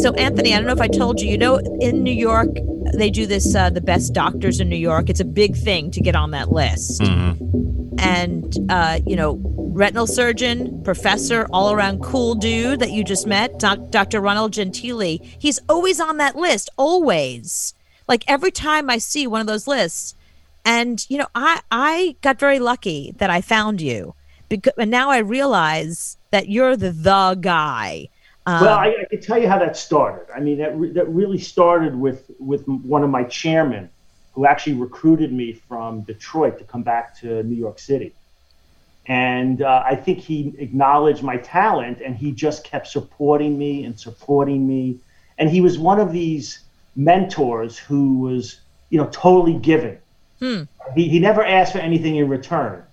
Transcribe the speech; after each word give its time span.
So, 0.00 0.14
Anthony, 0.14 0.54
I 0.54 0.56
don't 0.56 0.66
know 0.66 0.72
if 0.72 0.80
I 0.80 0.88
told 0.88 1.20
you, 1.20 1.30
you 1.30 1.36
know, 1.36 1.58
in 1.58 2.02
New 2.02 2.14
York, 2.14 2.48
they 2.94 3.10
do 3.10 3.26
this, 3.26 3.54
uh, 3.54 3.68
the 3.68 3.82
best 3.82 4.14
doctors 4.14 4.60
in 4.60 4.70
New 4.70 4.76
York. 4.76 5.10
It's 5.10 5.20
a 5.20 5.24
big 5.24 5.54
thing 5.54 5.90
to 5.90 6.00
get 6.00 6.16
on 6.16 6.30
that 6.30 6.50
list. 6.50 7.02
Mm-hmm. 7.02 7.96
And, 7.98 8.56
uh, 8.70 9.00
you 9.06 9.16
know, 9.16 9.38
retinal 9.44 10.06
surgeon, 10.06 10.82
professor, 10.82 11.46
all 11.52 11.72
around 11.72 12.02
cool 12.02 12.34
dude 12.34 12.80
that 12.80 12.92
you 12.92 13.04
just 13.04 13.26
met, 13.26 13.58
doc- 13.58 13.90
Dr. 13.90 14.22
Ronald 14.22 14.54
Gentile, 14.54 15.18
he's 15.38 15.60
always 15.68 16.00
on 16.00 16.16
that 16.16 16.36
list, 16.36 16.70
always. 16.78 17.74
Like 18.08 18.24
every 18.26 18.50
time 18.50 18.88
I 18.88 18.96
see 18.96 19.26
one 19.26 19.42
of 19.42 19.46
those 19.46 19.66
lists. 19.66 20.14
And, 20.64 21.04
you 21.10 21.18
know, 21.18 21.28
I, 21.34 21.60
I 21.70 22.16
got 22.22 22.38
very 22.38 22.58
lucky 22.58 23.14
that 23.18 23.28
I 23.28 23.42
found 23.42 23.82
you 23.82 24.14
because, 24.50 24.74
and 24.76 24.90
now 24.90 25.08
I 25.08 25.18
realize 25.18 26.18
that 26.30 26.50
you're 26.50 26.76
the 26.76 26.90
the 26.90 27.38
guy. 27.40 28.08
Um, 28.44 28.60
well, 28.62 28.78
I, 28.78 28.88
I 28.88 29.04
can 29.08 29.20
tell 29.20 29.38
you 29.38 29.48
how 29.48 29.58
that 29.58 29.76
started. 29.76 30.26
I 30.34 30.40
mean, 30.40 30.58
that, 30.58 30.76
re- 30.76 30.92
that 30.92 31.08
really 31.08 31.38
started 31.38 31.94
with, 31.94 32.30
with 32.38 32.66
one 32.66 33.02
of 33.02 33.10
my 33.10 33.24
chairmen 33.24 33.88
who 34.34 34.46
actually 34.46 34.74
recruited 34.74 35.32
me 35.32 35.52
from 35.52 36.02
Detroit 36.02 36.58
to 36.58 36.64
come 36.64 36.82
back 36.82 37.18
to 37.20 37.42
New 37.42 37.56
York 37.56 37.78
City. 37.78 38.14
And 39.06 39.62
uh, 39.62 39.82
I 39.84 39.94
think 39.96 40.18
he 40.18 40.54
acknowledged 40.58 41.22
my 41.22 41.36
talent 41.38 42.00
and 42.00 42.16
he 42.16 42.32
just 42.32 42.64
kept 42.64 42.86
supporting 42.86 43.58
me 43.58 43.84
and 43.84 43.98
supporting 43.98 44.66
me. 44.66 44.98
And 45.38 45.50
he 45.50 45.60
was 45.60 45.78
one 45.78 46.00
of 46.00 46.12
these 46.12 46.60
mentors 46.96 47.78
who 47.78 48.18
was, 48.18 48.60
you 48.88 48.98
know, 48.98 49.08
totally 49.08 49.54
giving. 49.54 49.98
Hmm. 50.38 50.62
He, 50.94 51.08
he 51.08 51.18
never 51.18 51.44
asked 51.44 51.72
for 51.72 51.78
anything 51.78 52.16
in 52.16 52.28
return. 52.28 52.84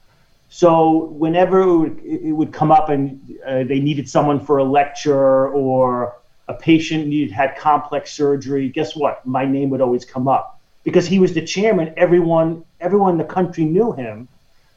So 0.50 1.06
whenever 1.12 1.62
it 1.62 1.78
would, 1.78 2.00
it 2.04 2.32
would 2.32 2.54
come 2.54 2.72
up 2.72 2.90
and 2.90 3.20
uh, 3.46 3.64
they 3.64 3.80
needed 3.80 4.10
someone 4.10 4.40
for 4.40 4.60
a 4.60 4.64
lecture 4.64 5.50
or 5.50 6.16
a 6.48 6.54
patient 6.54 7.08
needed 7.08 7.32
had 7.32 7.58
complex 7.58 8.14
surgery, 8.14 8.70
guess 8.70 8.96
what? 8.96 9.26
My 9.26 9.46
name 9.46 9.70
would 9.72 9.82
always 9.82 10.06
come 10.06 10.28
up 10.28 10.62
because 10.84 11.06
he 11.06 11.20
was 11.20 11.34
the 11.34 11.46
chairman. 11.46 11.94
Everyone, 11.98 12.64
everyone 12.80 13.12
in 13.12 13.18
the 13.18 13.26
country 13.26 13.66
knew 13.66 13.92
him. 13.92 14.30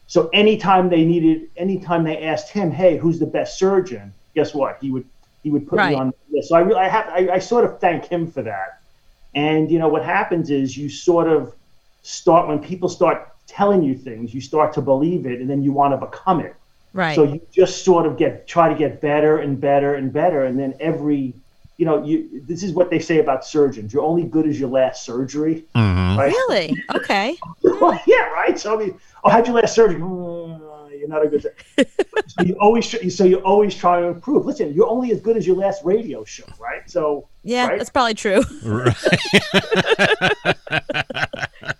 So 0.07 0.29
anytime 0.33 0.89
they 0.89 1.05
needed, 1.05 1.51
anytime 1.57 2.03
they 2.03 2.25
asked 2.25 2.51
him, 2.51 2.73
"Hey, 2.73 2.99
who's 2.99 3.21
the 3.21 3.27
best 3.27 3.59
surgeon?" 3.61 4.13
Guess 4.35 4.55
what? 4.55 4.79
He 4.81 4.91
would 4.91 5.05
he 5.43 5.51
would 5.53 5.69
put 5.69 5.77
Right. 5.77 5.91
me 5.91 5.95
on 5.95 6.09
the 6.11 6.37
list. 6.37 6.49
So 6.49 6.57
I 6.57 6.61
really 6.61 6.81
I 6.81 6.89
have 6.89 7.07
I, 7.09 7.29
I 7.35 7.39
sort 7.39 7.65
of 7.65 7.81
thank 7.81 8.07
him 8.07 8.27
for 8.27 8.43
that. 8.43 8.81
And 9.35 9.71
you 9.71 9.79
know 9.79 9.89
what 9.89 10.05
happens 10.05 10.51
is 10.51 10.77
you 10.77 10.89
sort 10.89 11.29
of 11.29 11.55
start 12.03 12.49
when 12.49 12.59
people 12.59 12.89
start 12.89 13.29
telling 13.51 13.83
you 13.83 13.97
things, 13.97 14.33
you 14.33 14.41
start 14.41 14.73
to 14.75 14.81
believe 14.81 15.27
it, 15.27 15.41
and 15.41 15.51
then 15.51 15.63
you 15.63 15.73
want 15.73 15.93
to 15.93 16.07
become 16.07 16.41
it. 16.41 16.55
right. 16.93 17.15
So 17.17 17.25
you 17.25 17.41
just 17.53 17.85
sort 17.85 18.07
of 18.07 18.17
get 18.17 18.47
try 18.47 18.69
to 18.69 18.75
get 18.75 19.01
better 19.01 19.39
and 19.39 19.61
better 19.61 19.95
and 19.95 20.13
better, 20.13 20.45
and 20.45 20.59
then 20.59 20.75
every 20.81 21.35
you 21.77 21.87
know 21.87 22.05
you 22.05 22.43
this 22.47 22.63
is 22.63 22.73
what 22.73 22.91
they 22.91 22.99
say 22.99 23.19
about 23.19 23.45
surgeons. 23.45 23.93
You're 23.93 24.05
only 24.05 24.25
good 24.25 24.47
as 24.47 24.59
your 24.61 24.69
last 24.71 25.05
surgery. 25.05 25.65
Mm-hmm. 25.75 26.19
Right? 26.19 26.33
really? 26.33 26.77
Okay. 26.95 27.37
Well, 27.81 27.99
yeah, 28.07 28.29
right. 28.41 28.59
So 28.59 28.75
I 28.75 28.79
mean, 28.85 29.01
oh, 29.25 29.31
how'd 29.31 29.47
you 29.47 29.55
last 29.55 29.75
surgery? 29.75 29.99
Mm, 30.01 30.61
you're 30.99 31.09
not 31.09 31.25
a 31.25 31.29
good. 31.29 31.43
so 32.27 32.43
you 32.45 32.55
always 32.61 33.15
so 33.17 33.25
you 33.25 33.39
always 33.39 33.75
try 33.75 34.01
to 34.01 34.07
improve. 34.09 34.45
Listen, 34.45 34.75
you're 34.75 34.89
only 34.89 35.13
as 35.13 35.21
good 35.23 35.39
as 35.39 35.47
your 35.47 35.57
last 35.57 35.83
radio 35.83 36.23
show, 36.25 36.45
right? 36.59 36.83
So 36.91 37.27
Yeah, 37.43 37.69
right? 37.69 37.79
that's 37.79 37.89
probably 37.89 38.15
true. 38.15 38.43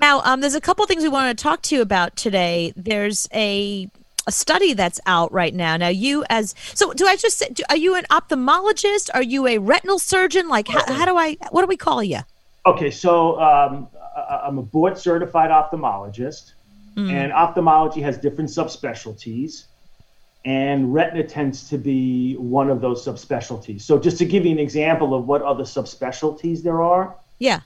Now, 0.00 0.22
um, 0.22 0.40
there's 0.40 0.56
a 0.56 0.60
couple 0.60 0.84
things 0.86 1.04
we 1.04 1.08
want 1.08 1.36
to 1.36 1.40
talk 1.40 1.62
to 1.62 1.76
you 1.76 1.80
about 1.80 2.16
today. 2.16 2.72
There's 2.76 3.28
a 3.32 3.88
a 4.26 4.32
study 4.32 4.72
that's 4.72 4.98
out 5.06 5.30
right 5.32 5.54
now. 5.54 5.76
Now, 5.76 5.88
you 5.88 6.24
as 6.30 6.54
so, 6.74 6.92
do 6.94 7.06
I 7.06 7.14
just 7.14 7.38
say, 7.38 7.50
do, 7.50 7.62
are 7.68 7.76
you 7.76 7.94
an 7.94 8.04
ophthalmologist? 8.10 9.10
Are 9.14 9.22
you 9.22 9.46
a 9.46 9.58
retinal 9.58 9.98
surgeon? 9.98 10.48
Like, 10.48 10.66
how, 10.66 10.84
how 10.92 11.04
do 11.04 11.16
I? 11.16 11.36
What 11.50 11.60
do 11.62 11.68
we 11.68 11.76
call 11.76 12.02
you? 12.02 12.20
Okay, 12.66 12.90
so 12.90 13.40
um, 13.40 13.86
I'm 14.28 14.58
a 14.58 14.62
board 14.62 14.98
certified 14.98 15.50
ophthalmologist, 15.50 16.54
and 16.96 17.32
ophthalmology 17.32 18.00
has 18.00 18.18
different 18.18 18.50
subspecialties, 18.50 19.66
and 20.44 20.92
retina 20.92 21.22
tends 21.22 21.68
to 21.68 21.78
be 21.78 22.34
one 22.34 22.68
of 22.68 22.80
those 22.80 23.04
subspecialties. 23.04 23.82
So, 23.82 24.00
just 24.00 24.18
to 24.18 24.24
give 24.24 24.44
you 24.44 24.50
an 24.50 24.58
example 24.58 25.14
of 25.14 25.28
what 25.28 25.42
other 25.42 25.64
subspecialties 25.64 26.64
there 26.64 26.82
are, 26.82 27.14
Yeah. 27.38 27.60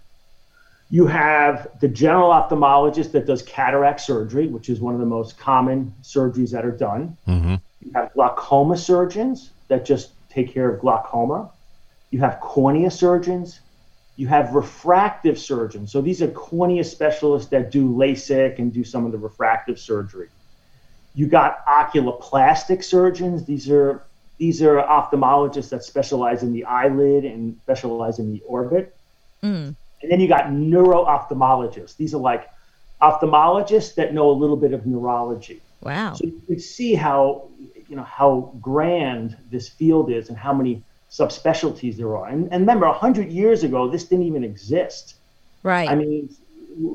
You 0.91 1.06
have 1.06 1.69
the 1.81 1.88
general 1.88 2.31
ophthalmologist 2.31 3.12
that 3.12 3.26
does 3.26 3.43
cataract 3.43 4.00
surgery, 4.00 4.47
which 4.47 4.69
is 4.69 4.81
one 4.81 4.94
of 4.94 5.00
the 5.00 5.06
most 5.06 5.38
common 5.38 5.94
surgeries 6.03 6.50
that 6.50 6.65
are 6.65 6.72
done. 6.72 7.16
Mm-hmm. 7.26 7.56
You 7.81 7.93
have 7.94 8.12
glaucoma 8.15 8.76
surgeons 8.76 9.50
that 9.69 9.84
just 9.84 10.12
take 10.31 10.53
care 10.53 10.71
of 10.71 10.81
glaucoma. 10.81 11.50
You 12.10 12.21
have 12.21 12.41
cornea 12.41 12.91
surgeons. 12.91 13.60
You 14.16 14.28
have 14.28 14.54
refractive 14.54 15.38
surgeons. 15.38 15.93
So 15.93 16.00
these 16.00 16.22
are 16.22 16.28
cornea 16.28 16.84
specialists 16.84 17.50
that 17.50 17.71
do 17.71 17.91
LASIK 17.91 18.59
and 18.59 18.72
do 18.72 18.82
some 18.82 19.04
of 19.04 19.12
the 19.12 19.19
refractive 19.19 19.78
surgery. 19.78 20.28
You 21.15 21.27
got 21.27 21.65
oculoplastic 21.66 22.82
surgeons. 22.82 23.44
These 23.44 23.71
are 23.71 24.03
these 24.38 24.62
are 24.62 24.77
ophthalmologists 24.77 25.69
that 25.71 25.84
specialize 25.84 26.43
in 26.43 26.53
the 26.53 26.65
eyelid 26.65 27.25
and 27.25 27.59
specialize 27.65 28.19
in 28.19 28.32
the 28.32 28.41
orbit. 28.47 28.97
Mm. 29.43 29.75
And 30.03 30.10
then 30.10 30.20
you 30.20 30.28
got 30.28 30.53
neuro 30.53 31.04
ophthalmologists. 31.04 31.97
These 31.97 32.14
are 32.14 32.20
like 32.20 32.48
ophthalmologists 33.03 33.94
that 33.97 34.14
know 34.14 34.31
a 34.31 34.32
little 34.32 34.56
bit 34.56 34.72
of 34.72 34.86
neurology. 34.86 35.62
Wow. 35.81 36.14
So 36.14 36.25
you 36.25 36.42
can 36.47 36.59
see 36.59 36.94
how 36.94 37.48
you 37.88 37.97
know 37.97 38.04
how 38.04 38.53
grand 38.60 39.36
this 39.50 39.69
field 39.69 40.10
is 40.10 40.28
and 40.28 40.36
how 40.36 40.53
many 40.53 40.82
subspecialties 41.10 41.97
there 41.97 42.16
are. 42.16 42.28
And, 42.28 42.44
and 42.53 42.60
remember, 42.60 42.86
hundred 42.88 43.31
years 43.31 43.64
ago, 43.64 43.88
this 43.88 44.04
didn't 44.04 44.26
even 44.26 44.44
exist. 44.44 45.14
Right. 45.62 45.88
I 45.88 45.94
mean, 45.94 46.28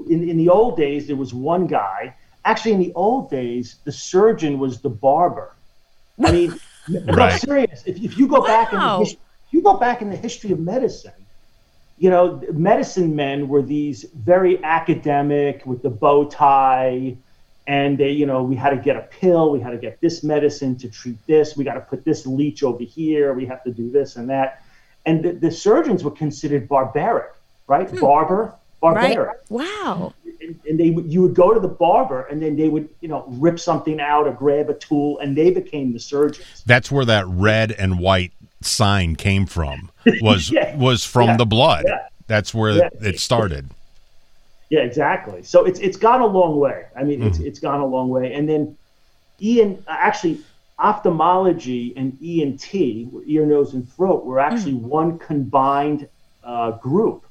in, 0.09 0.29
in 0.29 0.37
the 0.37 0.49
old 0.49 0.77
days, 0.77 1.07
there 1.07 1.15
was 1.15 1.33
one 1.33 1.67
guy. 1.67 2.15
Actually, 2.45 2.73
in 2.73 2.79
the 2.79 2.93
old 2.93 3.29
days, 3.29 3.77
the 3.85 3.91
surgeon 3.91 4.59
was 4.59 4.81
the 4.81 4.89
barber. 4.89 5.55
I 6.23 6.31
mean, 6.31 6.59
no, 6.87 7.13
Right. 7.15 7.39
serious. 7.39 7.83
If, 7.85 7.97
if 7.97 8.17
you 8.17 8.27
go 8.27 8.41
back 8.45 8.73
in 8.73 8.79
the 8.79 8.85
Wow. 8.85 8.99
his, 8.99 9.13
if 9.13 9.19
you 9.51 9.61
go 9.61 9.77
back 9.77 10.01
in 10.01 10.09
the 10.09 10.15
history 10.15 10.51
of 10.51 10.59
medicine, 10.59 11.22
you 11.97 12.09
know, 12.09 12.41
medicine 12.51 13.15
men 13.15 13.47
were 13.47 13.61
these 13.61 14.05
very 14.15 14.63
academic 14.63 15.65
with 15.65 15.81
the 15.81 15.89
bow 15.89 16.25
tie, 16.25 17.15
and 17.67 17.97
they, 17.97 18.11
you 18.11 18.25
know, 18.25 18.43
we 18.43 18.55
had 18.55 18.71
to 18.71 18.77
get 18.77 18.95
a 18.95 19.01
pill, 19.01 19.51
we 19.51 19.59
had 19.59 19.71
to 19.71 19.77
get 19.77 20.01
this 20.01 20.23
medicine 20.23 20.75
to 20.77 20.89
treat 20.89 21.17
this, 21.27 21.55
we 21.55 21.63
got 21.63 21.75
to 21.75 21.81
put 21.81 22.03
this 22.03 22.25
leech 22.25 22.63
over 22.63 22.83
here, 22.83 23.33
we 23.33 23.45
have 23.45 23.63
to 23.63 23.71
do 23.71 23.89
this 23.89 24.15
and 24.15 24.29
that, 24.29 24.63
and 25.05 25.23
the, 25.23 25.31
the 25.33 25.51
surgeons 25.51 26.03
were 26.03 26.11
considered 26.11 26.67
barbaric, 26.67 27.31
right? 27.67 27.89
Hmm. 27.89 27.99
Barber, 27.99 28.55
right. 28.91 28.93
barbaric 28.93 29.37
Wow. 29.49 30.13
and, 30.41 30.59
and 30.67 30.79
they, 30.79 30.85
you 30.85 31.21
would 31.21 31.33
go 31.33 31.53
to 31.53 31.59
the 31.59 31.67
barber 31.67 32.23
and 32.23 32.41
then 32.41 32.55
they 32.55 32.69
would 32.69 32.89
you 33.01 33.07
know 33.07 33.25
rip 33.27 33.59
something 33.59 33.99
out 33.99 34.27
or 34.27 34.33
grab 34.33 34.69
a 34.69 34.73
tool 34.73 35.19
and 35.19 35.37
they 35.37 35.51
became 35.51 35.93
the 35.93 35.99
surgeons 35.99 36.63
That's 36.65 36.91
where 36.91 37.05
that 37.05 37.25
red 37.27 37.71
and 37.71 37.99
white 37.99 38.33
sign 38.65 39.15
came 39.15 39.45
from. 39.45 39.91
Was 40.21 40.51
Yeah. 40.51 40.75
was 40.77 41.05
from 41.05 41.29
Yeah. 41.29 41.37
the 41.37 41.45
blood. 41.45 41.85
Yeah. 41.87 41.99
That's 42.27 42.53
where 42.53 42.71
Yeah. 42.77 42.89
it 43.01 43.19
started. 43.19 43.69
yeah 44.69 44.79
exactly 44.79 45.43
so 45.43 45.65
it's 45.65 45.79
it's 45.87 45.97
gone 45.97 46.21
a 46.21 46.25
long 46.39 46.53
way 46.65 46.85
i 46.99 47.03
mean 47.03 47.21
it's 47.27 47.37
it's 47.49 47.59
gone 47.59 47.81
a 47.81 47.85
long 47.85 48.07
way 48.09 48.33
and 48.33 48.47
then 48.49 48.75
ian 49.49 49.71
actually 49.87 50.35
ophthalmology 50.79 51.93
and 51.97 52.17
ent 52.23 52.73
ear 52.73 53.45
nose 53.45 53.73
and 53.73 53.83
throat 53.93 54.25
were 54.25 54.39
actually 54.39 54.73
one 54.73 55.19
combined 55.19 56.07
uh, 56.43 56.71
group 56.71 57.25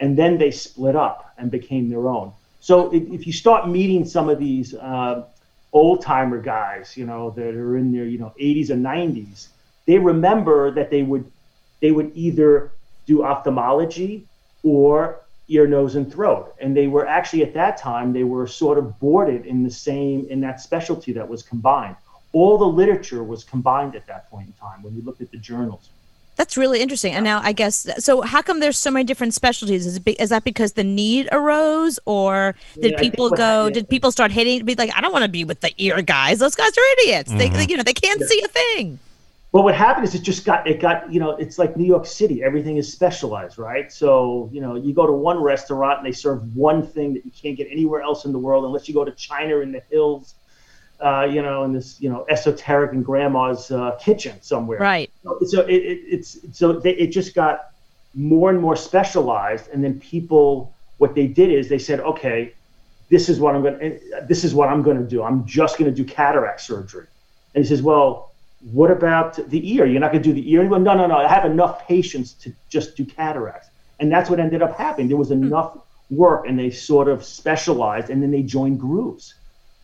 and 0.00 0.16
then 0.18 0.38
they 0.38 0.50
split 0.50 0.96
up 0.96 1.32
and 1.38 1.50
became 1.50 1.88
their 1.88 2.08
own 2.08 2.32
so 2.60 2.92
if, 2.92 3.02
if 3.16 3.26
you 3.26 3.32
start 3.32 3.68
meeting 3.68 4.04
some 4.04 4.28
of 4.28 4.38
these 4.38 4.74
uh, 4.74 5.24
old 5.72 6.00
timer 6.02 6.40
guys 6.40 6.96
you 6.96 7.04
know 7.06 7.30
that 7.30 7.54
are 7.54 7.76
in 7.76 7.92
their 7.92 8.04
you 8.06 8.18
know 8.18 8.32
80s 8.40 8.70
and 8.70 8.84
90s 8.84 9.48
they 9.86 9.98
remember 9.98 10.70
that 10.70 10.90
they 10.90 11.02
would 11.02 11.30
they 11.80 11.90
would 11.92 12.12
either 12.14 12.70
do 13.06 13.22
ophthalmology 13.24 14.26
or 14.62 15.20
ear 15.48 15.66
nose 15.66 15.96
and 15.96 16.12
throat 16.12 16.54
and 16.60 16.76
they 16.76 16.86
were 16.86 17.06
actually 17.06 17.42
at 17.42 17.52
that 17.54 17.76
time 17.76 18.12
they 18.12 18.24
were 18.24 18.46
sort 18.46 18.78
of 18.78 18.98
boarded 19.00 19.46
in 19.46 19.62
the 19.64 19.70
same 19.70 20.26
in 20.30 20.40
that 20.40 20.60
specialty 20.60 21.12
that 21.12 21.28
was 21.28 21.42
combined 21.42 21.96
all 22.32 22.56
the 22.58 22.64
literature 22.64 23.24
was 23.24 23.42
combined 23.42 23.96
at 23.96 24.06
that 24.06 24.30
point 24.30 24.46
in 24.46 24.52
time 24.54 24.82
when 24.82 24.94
you 24.94 25.02
looked 25.02 25.20
at 25.20 25.30
the 25.32 25.38
journals 25.38 25.88
That's 26.36 26.56
really 26.56 26.80
interesting. 26.80 27.12
And 27.12 27.24
now 27.24 27.38
I 27.50 27.52
guess 27.52 27.74
so. 28.06 28.12
How 28.22 28.40
come 28.40 28.60
there's 28.64 28.78
so 28.78 28.90
many 28.90 29.04
different 29.04 29.34
specialties? 29.34 29.84
Is 29.90 29.96
it 29.98 30.04
be, 30.08 30.12
is 30.24 30.30
that 30.30 30.42
because 30.42 30.72
the 30.72 30.84
need 30.84 31.28
arose, 31.38 31.98
or 32.06 32.54
did 32.80 32.92
Yeah, 32.92 33.00
people 33.06 33.28
go? 33.28 33.36
happened- 33.36 33.74
Did 33.76 33.84
people 33.94 34.10
start 34.10 34.30
hating? 34.32 34.64
Be 34.64 34.74
like, 34.82 34.92
I 34.96 35.00
don't 35.02 35.12
want 35.12 35.26
to 35.28 35.34
be 35.40 35.44
with 35.44 35.60
the 35.60 35.72
ear 35.76 36.00
guys. 36.00 36.38
Those 36.38 36.54
guys 36.62 36.72
are 36.80 36.86
idiots. 36.96 37.30
They, 37.40 37.48
they, 37.50 37.66
you 37.70 37.76
know, 37.76 37.82
they 37.90 37.98
can't 38.06 38.22
see 38.30 38.40
a 38.42 38.48
thing. 38.60 38.84
Well, 39.52 39.64
what 39.64 39.74
happened 39.74 40.06
is 40.06 40.14
it 40.14 40.22
just 40.22 40.44
got 40.44 40.66
it 40.66 40.80
got 40.80 41.12
you 41.12 41.18
know 41.18 41.30
it's 41.30 41.58
like 41.58 41.76
New 41.76 41.84
York 41.84 42.06
City. 42.06 42.42
Everything 42.42 42.76
is 42.76 42.92
specialized, 42.92 43.58
right? 43.58 43.92
So 43.92 44.48
you 44.52 44.60
know 44.60 44.76
you 44.76 44.94
go 44.94 45.06
to 45.06 45.12
one 45.12 45.42
restaurant 45.42 45.98
and 45.98 46.06
they 46.06 46.12
serve 46.12 46.56
one 46.56 46.86
thing 46.86 47.14
that 47.14 47.24
you 47.24 47.32
can't 47.32 47.56
get 47.56 47.68
anywhere 47.70 48.00
else 48.00 48.24
in 48.24 48.32
the 48.32 48.38
world 48.38 48.64
unless 48.64 48.86
you 48.88 48.94
go 48.94 49.04
to 49.04 49.12
China 49.12 49.58
in 49.58 49.72
the 49.72 49.82
hills. 49.90 50.34
uh, 51.00 51.26
you 51.30 51.42
know, 51.42 51.64
in 51.64 51.72
this, 51.72 52.00
you 52.00 52.10
know, 52.10 52.26
esoteric 52.28 52.92
in 52.92 53.02
grandma's 53.02 53.70
uh, 53.70 53.92
kitchen 54.00 54.40
somewhere. 54.42 54.78
Right. 54.78 55.10
So, 55.22 55.38
so 55.46 55.60
it, 55.62 55.74
it, 55.74 55.98
it's 56.06 56.38
so 56.52 56.72
they, 56.74 56.92
it 56.92 57.08
just 57.08 57.34
got 57.34 57.70
more 58.14 58.50
and 58.50 58.60
more 58.60 58.76
specialized, 58.76 59.68
and 59.68 59.82
then 59.82 59.98
people, 60.00 60.74
what 60.98 61.14
they 61.14 61.26
did 61.26 61.50
is 61.50 61.68
they 61.68 61.78
said, 61.78 62.00
okay, 62.00 62.52
this 63.08 63.28
is 63.28 63.40
what 63.40 63.54
I'm 63.54 63.62
going 63.62 63.78
to, 63.78 64.26
this 64.28 64.44
is 64.44 64.54
what 64.54 64.68
I'm 64.68 64.82
going 64.82 64.98
to 64.98 65.08
do. 65.08 65.22
I'm 65.22 65.46
just 65.46 65.78
going 65.78 65.92
to 65.92 65.96
do 65.96 66.04
cataract 66.04 66.60
surgery. 66.60 67.06
And 67.54 67.64
he 67.64 67.68
says, 67.68 67.82
well, 67.82 68.29
what 68.60 68.90
about 68.90 69.36
the 69.48 69.74
ear? 69.74 69.86
You're 69.86 70.00
not 70.00 70.12
going 70.12 70.22
to 70.22 70.28
do 70.28 70.34
the 70.34 70.52
ear? 70.52 70.60
And 70.60 70.70
no, 70.70 70.94
no, 70.94 71.06
no. 71.06 71.16
I 71.16 71.28
have 71.28 71.44
enough 71.44 71.86
patients 71.86 72.34
to 72.34 72.52
just 72.68 72.96
do 72.96 73.04
cataracts. 73.04 73.68
And 73.98 74.10
that's 74.12 74.28
what 74.30 74.40
ended 74.40 74.62
up 74.62 74.76
happening. 74.76 75.08
There 75.08 75.16
was 75.16 75.30
enough 75.30 75.78
work, 76.10 76.46
and 76.46 76.58
they 76.58 76.70
sort 76.70 77.08
of 77.08 77.24
specialized, 77.24 78.10
and 78.10 78.22
then 78.22 78.30
they 78.30 78.42
joined 78.42 78.80
groups. 78.80 79.34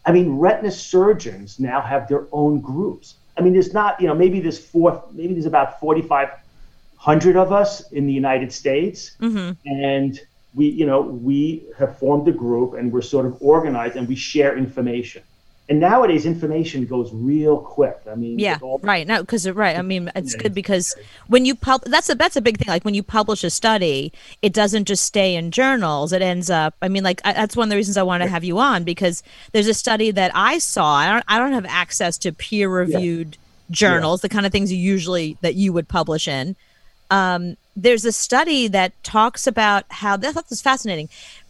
I 0.04 0.12
mean, 0.12 0.38
retina 0.38 0.70
surgeons 0.70 1.58
now 1.58 1.80
have 1.80 2.08
their 2.08 2.26
own 2.32 2.60
groups. 2.60 3.14
I 3.36 3.42
mean, 3.42 3.52
there's 3.52 3.72
not, 3.72 4.00
you 4.00 4.06
know, 4.06 4.14
maybe 4.14 4.40
there's 4.40 4.58
four, 4.58 5.02
maybe 5.12 5.34
there's 5.34 5.46
about 5.46 5.80
4,500 5.80 7.36
of 7.36 7.52
us 7.52 7.90
in 7.92 8.06
the 8.06 8.12
United 8.12 8.52
States, 8.52 9.16
Mm-hmm. 9.20 9.52
and 9.66 10.20
we, 10.54 10.68
you 10.68 10.86
know, 10.86 11.02
we 11.02 11.64
have 11.78 11.98
formed 11.98 12.26
a 12.28 12.32
group, 12.32 12.74
and 12.74 12.92
we're 12.92 13.02
sort 13.02 13.26
of 13.26 13.36
organized, 13.40 13.96
and 13.96 14.08
we 14.08 14.16
share 14.16 14.56
information. 14.56 15.22
And 15.68 15.80
nowadays, 15.80 16.26
information 16.26 16.86
goes 16.86 17.10
real 17.12 17.58
quick. 17.58 17.98
I 18.08 18.14
mean, 18.14 18.38
Yeah, 18.38 18.58
right. 18.82 19.04
No, 19.06 19.22
because 19.22 19.50
right. 19.50 19.76
I 19.76 19.82
mean, 19.82 20.10
it's 20.14 20.36
good 20.36 20.54
because 20.54 20.94
when 21.26 21.44
you 21.44 21.56
pub, 21.56 21.82
that's 21.86 22.08
a 22.08 22.14
that's 22.14 22.36
a 22.36 22.40
big 22.40 22.58
thing. 22.58 22.68
Like 22.68 22.84
when 22.84 22.94
you 22.94 23.02
publish 23.02 23.42
a 23.42 23.50
study, 23.50 24.12
it 24.42 24.52
doesn't 24.52 24.84
just 24.84 25.04
stay 25.04 25.34
in 25.34 25.50
journals. 25.50 26.12
It 26.12 26.22
ends 26.22 26.50
up. 26.50 26.74
I 26.80 26.88
mean, 26.88 27.02
like 27.02 27.20
I, 27.24 27.32
that's 27.32 27.56
one 27.56 27.66
of 27.66 27.70
the 27.70 27.76
reasons 27.76 27.96
I 27.96 28.04
wanted 28.04 28.26
to 28.26 28.30
have 28.30 28.44
you 28.44 28.58
on 28.60 28.84
because 28.84 29.24
there's 29.50 29.66
a 29.66 29.74
study 29.74 30.12
that 30.12 30.30
I 30.34 30.58
saw. 30.58 30.94
I 30.94 31.10
don't 31.10 31.24
I 31.26 31.38
don't 31.38 31.52
have 31.52 31.66
access 31.66 32.16
to 32.18 32.32
peer 32.32 32.68
reviewed 32.68 33.36
journals, 33.70 34.20
the 34.20 34.28
kind 34.28 34.46
of 34.46 34.52
things 34.52 34.72
you 34.72 34.78
usually 34.78 35.36
that 35.40 35.54
you 35.54 35.72
would 35.72 35.88
publish 35.88 36.28
in. 36.28 36.54
Um, 37.10 37.56
there's 37.76 38.04
a 38.04 38.12
study 38.12 38.68
that 38.68 38.92
talks 39.02 39.46
about 39.46 39.84
how 39.90 40.14
I 40.14 40.18
thought 40.18 40.44
this 40.44 40.50
was 40.50 40.62
fascinating. 40.62 41.08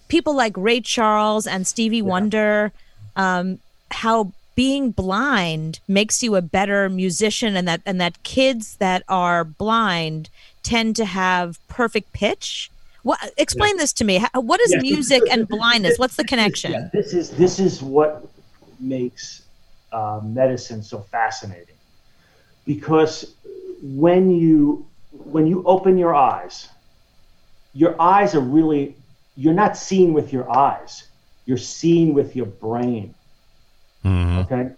People 0.08 0.34
like 0.34 0.52
Ray 0.56 0.80
Charles 0.80 1.46
and 1.46 1.66
Stevie 1.66 2.02
Wonder, 2.02 2.72
um, 3.16 3.58
how 3.90 4.32
being 4.54 4.90
blind 4.90 5.80
makes 5.86 6.22
you 6.22 6.34
a 6.34 6.42
better 6.42 6.88
musician, 6.88 7.56
and 7.56 7.68
that 7.68 7.82
and 7.84 8.00
that 8.00 8.22
kids 8.22 8.76
that 8.76 9.02
are 9.08 9.44
blind 9.44 10.30
tend 10.62 10.96
to 10.96 11.04
have 11.04 11.58
perfect 11.68 12.12
pitch. 12.12 12.70
What? 13.02 13.18
Explain 13.36 13.76
this 13.76 13.92
to 13.94 14.04
me. 14.04 14.16
How, 14.16 14.40
what 14.40 14.60
is 14.60 14.72
Yeah. 14.72 14.80
music 14.80 15.22
and 15.30 15.46
blindness? 15.46 15.98
What's 15.98 16.16
the 16.16 16.24
connection? 16.24 16.72
Yeah, 16.72 16.88
this 16.92 17.12
is 17.12 17.30
this 17.30 17.60
is 17.60 17.82
what 17.82 18.26
makes 18.80 19.42
uh, 19.92 20.20
medicine 20.24 20.82
so 20.82 21.00
fascinating, 21.00 21.76
because 22.64 23.34
when 23.82 24.30
you 24.30 24.86
when 25.12 25.46
you 25.46 25.62
open 25.64 25.98
your 25.98 26.14
eyes, 26.14 26.68
your 27.74 28.00
eyes 28.00 28.34
are 28.34 28.40
really 28.40 28.96
you're 29.36 29.54
not 29.54 29.76
seeing 29.76 30.14
with 30.14 30.32
your 30.32 30.50
eyes, 30.50 31.08
you're 31.44 31.58
seeing 31.58 32.14
with 32.14 32.34
your 32.34 32.46
brain. 32.46 33.14
Mhm. 34.06 34.38
Okay, 34.44 34.70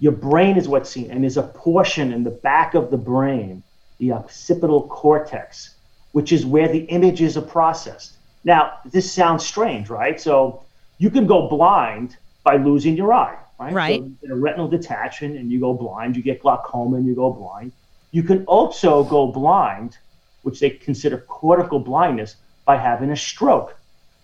your 0.00 0.12
brain 0.12 0.56
is 0.56 0.68
what's 0.68 0.90
seen, 0.90 1.10
and 1.10 1.22
there's 1.22 1.36
a 1.36 1.42
portion 1.42 2.12
in 2.12 2.24
the 2.24 2.30
back 2.30 2.74
of 2.74 2.90
the 2.90 2.96
brain, 2.96 3.62
the 3.98 4.12
occipital 4.12 4.82
cortex, 4.88 5.74
which 6.12 6.32
is 6.32 6.44
where 6.44 6.68
the 6.68 6.84
images 6.96 7.36
are 7.36 7.42
processed. 7.42 8.16
Now, 8.44 8.72
this 8.84 9.10
sounds 9.12 9.44
strange, 9.46 9.90
right? 9.90 10.20
So 10.20 10.62
you 10.98 11.10
can 11.10 11.26
go 11.26 11.48
blind 11.48 12.16
by 12.42 12.56
losing 12.56 12.96
your 12.96 13.12
eye, 13.12 13.36
right? 13.58 13.74
Right. 13.74 14.02
So 14.26 14.32
a 14.32 14.36
retinal 14.36 14.68
detachment 14.68 15.36
and 15.36 15.50
you 15.50 15.60
go 15.60 15.74
blind, 15.74 16.16
you 16.16 16.22
get 16.22 16.40
glaucoma 16.40 16.96
and 16.96 17.06
you 17.06 17.14
go 17.14 17.30
blind. 17.32 17.72
You 18.10 18.22
can 18.22 18.44
also 18.46 19.04
go 19.04 19.26
blind, 19.26 19.98
which 20.42 20.60
they 20.60 20.70
consider 20.70 21.18
cortical 21.18 21.78
blindness, 21.78 22.36
by 22.64 22.76
having 22.76 23.10
a 23.10 23.16
stroke. 23.16 23.76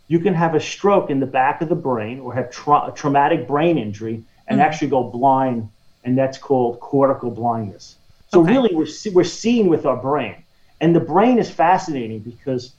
You 0.09 0.19
can 0.19 0.35
have 0.35 0.55
a 0.55 0.61
stroke 0.61 1.11
in 1.11 1.21
the 1.21 1.27
back 1.27 1.63
of 1.63 1.69
the 1.69 1.75
brain 1.75 2.21
or 2.21 2.35
have 2.35 2.51
tra- 2.51 2.93
traumatic 2.95 3.47
brain 3.47 3.79
injury 3.79 4.23
and 4.47 4.59
mm-hmm. 4.59 4.67
actually 4.67 4.89
go 4.89 5.05
blind, 5.05 5.69
and 6.05 6.17
that's 6.17 6.39
called 6.39 6.81
cortical 6.81 7.31
blindness. 7.31 7.97
So 8.29 8.41
Okay. 8.41 8.53
really, 8.53 8.75
we're 8.75 8.87
see- 8.87 9.11
we're 9.11 9.25
seeing 9.25 9.69
with 9.69 9.87
our 9.87 9.97
brain, 9.97 10.37
and 10.81 10.95
the 10.95 11.01
brain 11.01 11.39
is 11.39 11.49
fascinating 11.49 12.21
because 12.21 12.73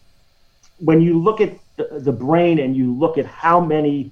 when 0.80 1.02
you 1.02 1.20
look 1.20 1.42
at 1.42 1.58
the, 1.78 2.00
the 2.00 2.12
brain 2.12 2.60
and 2.60 2.76
you 2.76 2.94
look 2.94 3.18
at 3.18 3.26
how 3.26 3.60
many, 3.60 4.12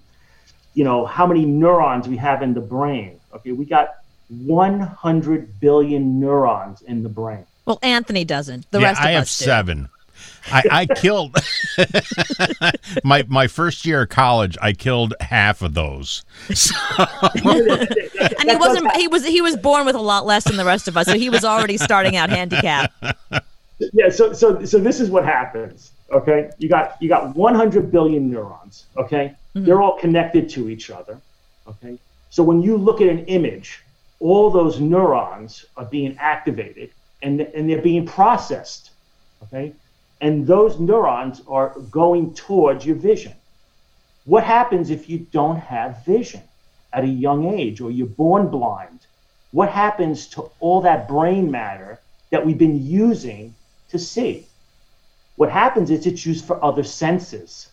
you 0.73 0.83
know, 0.83 1.05
how 1.05 1.25
many 1.25 1.45
neurons 1.45 2.07
we 2.07 2.17
have 2.17 2.41
in 2.41 2.53
the 2.53 2.61
brain. 2.61 3.19
Okay, 3.33 3.51
we 3.51 3.65
got 3.65 3.95
100 4.29 5.59
billion 5.59 6.19
neurons 6.19 6.81
in 6.81 7.03
the 7.03 7.09
brain. 7.09 7.45
Well, 7.65 7.79
Anthony 7.81 8.25
doesn't. 8.25 8.69
The 8.71 8.79
yeah, 8.79 8.87
rest 8.87 8.99
of 8.99 9.05
I 9.05 9.11
have 9.11 9.23
do. 9.23 9.29
seven. 9.29 9.89
I, 10.47 10.63
I 10.71 10.85
killed 10.85 11.37
my 13.03 13.23
my 13.27 13.47
first 13.47 13.85
year 13.85 14.03
of 14.03 14.09
college. 14.09 14.57
I 14.61 14.73
killed 14.73 15.13
half 15.21 15.61
of 15.61 15.73
those. 15.73 16.23
So, 16.53 16.75
And 17.39 18.49
he 18.49 18.55
wasn't. 18.55 18.95
He 18.95 19.07
was. 19.07 19.25
He 19.25 19.41
was 19.41 19.55
born 19.55 19.85
with 19.85 19.95
a 19.95 20.01
lot 20.01 20.25
less 20.25 20.43
than 20.43 20.57
the 20.57 20.65
rest 20.65 20.87
of 20.87 20.97
us, 20.97 21.07
so 21.07 21.13
he 21.13 21.29
was 21.29 21.45
already 21.45 21.77
starting 21.77 22.15
out 22.15 22.29
handicapped. 22.29 22.93
yeah 23.91 24.09
so 24.09 24.33
so 24.33 24.63
so 24.63 24.77
this 24.77 24.99
is 24.99 25.09
what 25.09 25.25
happens 25.25 25.91
okay 26.11 26.49
you 26.57 26.69
got 26.69 26.95
you 27.01 27.09
got 27.09 27.35
100 27.35 27.91
billion 27.91 28.29
neurons 28.29 28.85
okay 28.97 29.33
mm-hmm. 29.55 29.65
they're 29.65 29.81
all 29.81 29.97
connected 29.97 30.49
to 30.49 30.69
each 30.69 30.89
other 30.89 31.19
okay 31.67 31.97
so 32.29 32.43
when 32.43 32.61
you 32.61 32.77
look 32.77 33.01
at 33.01 33.07
an 33.07 33.25
image 33.25 33.83
all 34.19 34.49
those 34.49 34.79
neurons 34.79 35.65
are 35.75 35.85
being 35.85 36.15
activated 36.19 36.91
and 37.21 37.41
and 37.41 37.69
they're 37.69 37.81
being 37.81 38.05
processed 38.05 38.91
okay 39.41 39.73
and 40.23 40.47
those 40.47 40.79
neurons 40.79 41.41
are 41.47 41.69
going 41.91 42.33
towards 42.33 42.85
your 42.85 42.95
vision 43.11 43.33
what 44.33 44.43
happens 44.43 44.89
if 44.89 45.09
you 45.09 45.19
don't 45.19 45.59
have 45.59 46.05
vision 46.05 46.43
at 46.93 47.03
a 47.03 47.13
young 47.25 47.41
age 47.59 47.81
or 47.81 47.91
you're 47.91 48.15
born 48.25 48.47
blind 48.49 49.07
what 49.51 49.69
happens 49.69 50.27
to 50.27 50.41
all 50.59 50.81
that 50.81 51.07
brain 51.07 51.51
matter 51.51 51.91
that 52.31 52.43
we've 52.43 52.57
been 52.57 52.83
using 52.83 53.55
to 53.89 53.99
see. 53.99 54.47
What 55.35 55.51
happens 55.51 55.91
is 55.91 56.07
it's 56.07 56.25
used 56.25 56.45
for 56.45 56.63
other 56.65 56.83
senses, 56.83 57.71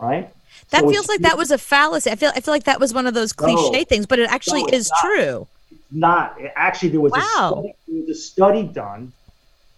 right? 0.00 0.32
That 0.70 0.82
So 0.82 0.90
feels 0.90 1.08
like 1.08 1.22
that 1.22 1.36
was 1.36 1.50
a 1.50 1.58
fallacy. 1.58 2.10
I 2.10 2.14
feel. 2.14 2.30
I 2.36 2.40
feel 2.40 2.54
like 2.54 2.64
that 2.64 2.78
was 2.78 2.94
one 2.94 3.08
of 3.08 3.14
those 3.14 3.32
cliche 3.32 3.80
No. 3.80 3.84
things, 3.84 4.06
but 4.06 4.20
it 4.20 4.30
actually 4.30 4.62
No, 4.62 4.68
is 4.72 4.88
not. 4.90 5.00
true. 5.00 5.48
not. 5.90 6.38
Actually, 6.54 6.90
there 6.90 7.00
was, 7.00 7.12
Wow. 7.12 7.20
a 7.20 7.52
study, 7.52 7.74
there 7.88 8.00
was 8.02 8.10
a 8.10 8.20
study 8.20 8.62
done 8.62 9.12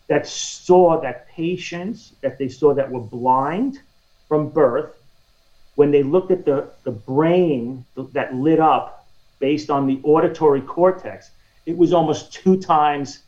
that 0.08 0.26
saw 0.26 1.00
that 1.00 1.28
patients 1.28 2.14
that 2.22 2.38
they 2.38 2.48
saw 2.48 2.74
that 2.74 2.90
were 2.90 3.00
blind 3.00 3.80
from 4.26 4.48
birth, 4.50 4.94
when 5.76 5.90
they 5.90 6.02
looked 6.02 6.30
at 6.30 6.44
the, 6.44 6.68
the 6.84 6.90
brain 6.90 7.84
that 8.12 8.34
lit 8.34 8.58
up 8.58 9.06
based 9.38 9.70
on 9.70 9.86
the 9.86 10.00
auditory 10.02 10.60
cortex, 10.60 11.30
it 11.66 11.76
was 11.76 11.92
almost 11.92 12.32
two 12.32 12.60
times 12.60 13.22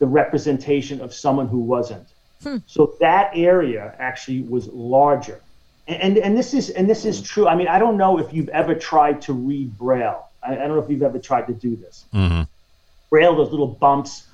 the 0.00 0.06
representation 0.06 1.00
of 1.00 1.14
someone 1.14 1.48
who 1.48 1.60
wasn't. 1.60 2.06
So 2.66 2.94
that 3.00 3.30
area 3.34 3.94
actually 3.98 4.42
was 4.42 4.68
larger. 4.68 5.40
And, 5.86 6.02
and 6.02 6.18
and 6.18 6.36
this 6.36 6.52
is 6.52 6.70
and 6.70 6.88
this 6.88 7.04
is 7.04 7.22
true. 7.22 7.46
I 7.46 7.54
mean, 7.54 7.68
I 7.68 7.78
don't 7.78 7.96
know 7.96 8.18
if 8.18 8.32
you've 8.32 8.48
ever 8.50 8.74
tried 8.74 9.22
to 9.22 9.32
read 9.32 9.76
Braille. 9.78 10.28
I, 10.42 10.52
I 10.52 10.56
don't 10.56 10.76
know 10.76 10.78
if 10.78 10.90
you've 10.90 11.02
ever 11.02 11.18
tried 11.18 11.46
to 11.46 11.54
do 11.54 11.76
this. 11.76 12.04
Mm-hmm. 12.12 12.42
Braille, 13.10 13.36
those 13.36 13.50
little 13.50 13.66
bumps 13.66 14.26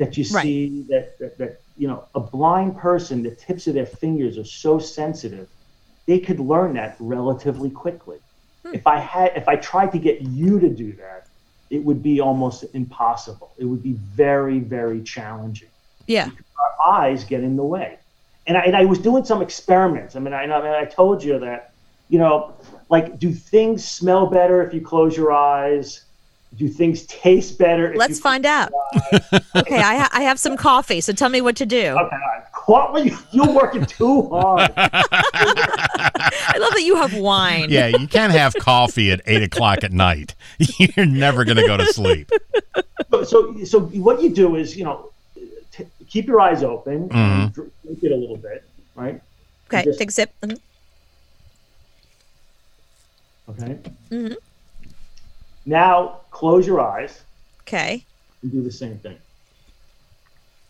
that 0.00 0.16
you 0.18 0.24
Right. 0.24 0.42
see 0.42 0.84
that, 0.88 1.10
that 1.20 1.38
that 1.38 1.52
you 1.76 1.88
know, 1.88 2.08
a 2.16 2.20
blind 2.20 2.76
person, 2.76 3.22
the 3.22 3.36
tips 3.36 3.68
of 3.68 3.74
their 3.74 3.86
fingers 3.86 4.38
are 4.38 4.44
so 4.44 4.78
sensitive, 4.80 5.48
they 6.08 6.18
could 6.18 6.40
learn 6.40 6.74
that 6.74 6.96
relatively 6.98 7.70
quickly. 7.70 8.18
Hmm. 8.66 8.74
If 8.74 8.86
I 8.86 8.98
had 8.98 9.32
if 9.36 9.48
I 9.48 9.56
tried 9.56 9.92
to 9.92 9.98
get 9.98 10.22
you 10.22 10.58
to 10.58 10.70
do 10.70 10.92
that, 10.96 11.28
it 11.70 11.84
would 11.84 12.02
be 12.02 12.20
almost 12.20 12.64
impossible. 12.74 13.54
It 13.58 13.66
would 13.66 13.82
be 13.82 13.94
very, 13.94 14.58
very 14.60 15.02
challenging 15.02 15.70
Yeah. 16.08 16.30
our 16.62 16.92
eyes 16.94 17.24
get 17.24 17.42
in 17.44 17.56
the 17.56 17.64
way. 17.64 17.98
And 18.46 18.56
I, 18.56 18.62
and 18.62 18.76
I 18.76 18.84
was 18.86 18.98
doing 18.98 19.24
some 19.24 19.42
experiments. 19.42 20.16
I 20.16 20.20
mean, 20.20 20.32
I, 20.34 20.42
I 20.44 20.62
mean, 20.62 20.74
I 20.74 20.84
told 20.86 21.22
you 21.22 21.38
that, 21.40 21.72
you 22.08 22.18
know, 22.18 22.56
like, 22.88 23.18
do 23.18 23.32
things 23.32 23.84
smell 23.86 24.26
better 24.26 24.66
if 24.66 24.74
you 24.74 24.80
close 24.80 25.16
your 25.16 25.32
eyes? 25.32 26.06
Do 26.56 26.68
things 26.68 27.06
taste 27.06 27.58
better? 27.58 27.94
Let's 27.96 28.18
find 28.18 28.44
out. 28.44 28.72
okay, 29.56 29.78
I, 29.78 29.96
ha- 29.98 30.08
I 30.12 30.22
have 30.22 30.38
some 30.38 30.56
coffee, 30.56 31.00
so 31.00 31.12
tell 31.12 31.28
me 31.28 31.40
what 31.40 31.54
to 31.56 31.64
do. 31.66 31.78
Okay, 31.78 31.94
all 31.96 32.08
right. 32.08 32.42
What, 32.66 33.04
you, 33.04 33.16
you're 33.30 33.52
working 33.52 33.84
too 33.86 34.28
hard. 34.28 34.72
I 34.76 36.56
love 36.58 36.72
that 36.72 36.82
you 36.82 36.96
have 36.96 37.14
wine. 37.14 37.66
yeah, 37.70 37.86
you 37.88 38.06
can't 38.08 38.32
have 38.32 38.54
coffee 38.54 39.10
at 39.12 39.20
eight 39.26 39.42
o'clock 39.42 39.82
at 39.84 39.92
night. 39.92 40.34
You're 40.78 41.06
never 41.06 41.44
going 41.44 41.56
to 41.56 41.66
go 41.66 41.76
to 41.76 41.86
sleep. 41.86 42.30
so, 43.10 43.24
so, 43.24 43.64
so 43.64 43.80
what 43.80 44.20
you 44.22 44.30
do 44.30 44.56
is, 44.56 44.76
you 44.76 44.84
know, 44.84 45.10
t- 45.72 45.86
keep 46.08 46.26
your 46.26 46.40
eyes 46.40 46.62
open 46.62 47.10
and 47.12 47.52
dr- 47.52 47.70
drink 47.84 48.02
it 48.04 48.12
a 48.12 48.16
little 48.16 48.36
bit, 48.36 48.62
right? 48.94 49.20
Okay, 49.68 49.84
Just- 49.84 49.98
take 49.98 50.10
a 50.10 50.12
sip. 50.12 50.32
Mhm. 50.42 50.58
Okay. 53.48 53.78
Mhm. 54.10 54.36
Now 55.66 56.20
close 56.30 56.66
your 56.66 56.80
eyes 56.80 57.22
Okay. 57.62 58.04
and 58.42 58.50
do 58.50 58.62
the 58.62 58.72
same 58.72 58.98
thing. 58.98 59.16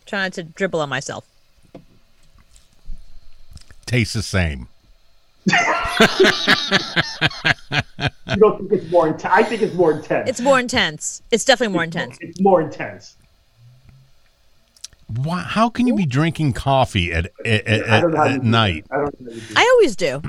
Trying 0.06 0.32
to 0.32 0.42
dribble 0.42 0.80
on 0.80 0.88
myself. 0.88 1.24
Tastes 3.86 4.14
the 4.14 4.22
same. 4.22 4.68
You 8.30 8.36
don't 8.36 8.58
think 8.58 8.72
it's 8.82 8.90
more 8.90 9.08
intense? 9.08 9.24
I 9.34 9.42
think 9.42 9.62
it's 9.62 9.74
more 9.74 9.92
intense. 9.92 10.28
It's 10.28 10.40
more 10.40 10.58
intense. 10.60 11.22
It's 11.30 11.44
definitely 11.44 11.74
more 11.74 11.84
intense. 11.84 12.16
It's 12.20 12.40
more 12.40 12.60
intense. 12.62 13.16
Why, 15.08 15.40
how 15.40 15.68
can 15.68 15.86
you 15.88 15.94
be 15.96 16.06
drinking 16.06 16.52
coffee 16.52 17.12
at 17.12 17.26
at, 17.44 17.68
I 17.68 17.96
at, 17.96 18.00
don't 18.00 18.12
know 18.14 18.22
at 18.22 18.44
night? 18.44 18.86
I 18.90 18.96
don't 18.98 19.20
know 19.20 19.30
how 19.32 19.36
you 19.36 19.40
do 19.40 19.54
I 19.56 19.70
always 19.74 19.96
do. 19.96 20.22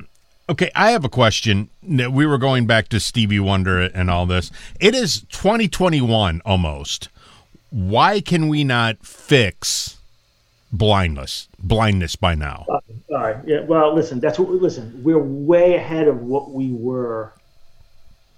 Okay, 0.52 0.70
I 0.76 0.92
have 0.92 1.06
a 1.06 1.10
question. 1.10 1.70
We 1.82 2.26
were 2.26 2.38
going 2.38 2.68
back 2.68 2.90
to 2.90 3.00
Stevie 3.00 3.40
Wonder 3.40 3.80
and 3.80 4.10
all 4.10 4.26
this. 4.26 4.52
It 4.82 4.94
is 4.94 5.22
2021 5.30 6.42
almost. 6.44 7.08
Why 7.70 8.20
can 8.20 8.50
we 8.50 8.66
not 8.66 8.98
fix 9.02 9.98
blindness? 10.74 11.48
Blindness 11.58 12.18
by 12.18 12.36
now. 12.36 12.66
All 12.68 12.82
right. 13.10 13.38
Yeah. 13.46 13.62
Well, 13.62 13.96
listen. 13.96 14.20
That's 14.20 14.38
what. 14.38 14.50
we 14.50 14.60
Listen. 14.60 15.02
We're 15.02 15.20
way 15.24 15.76
ahead 15.76 16.10
of 16.10 16.22
what 16.22 16.52
we 16.52 16.74
were. 16.74 17.32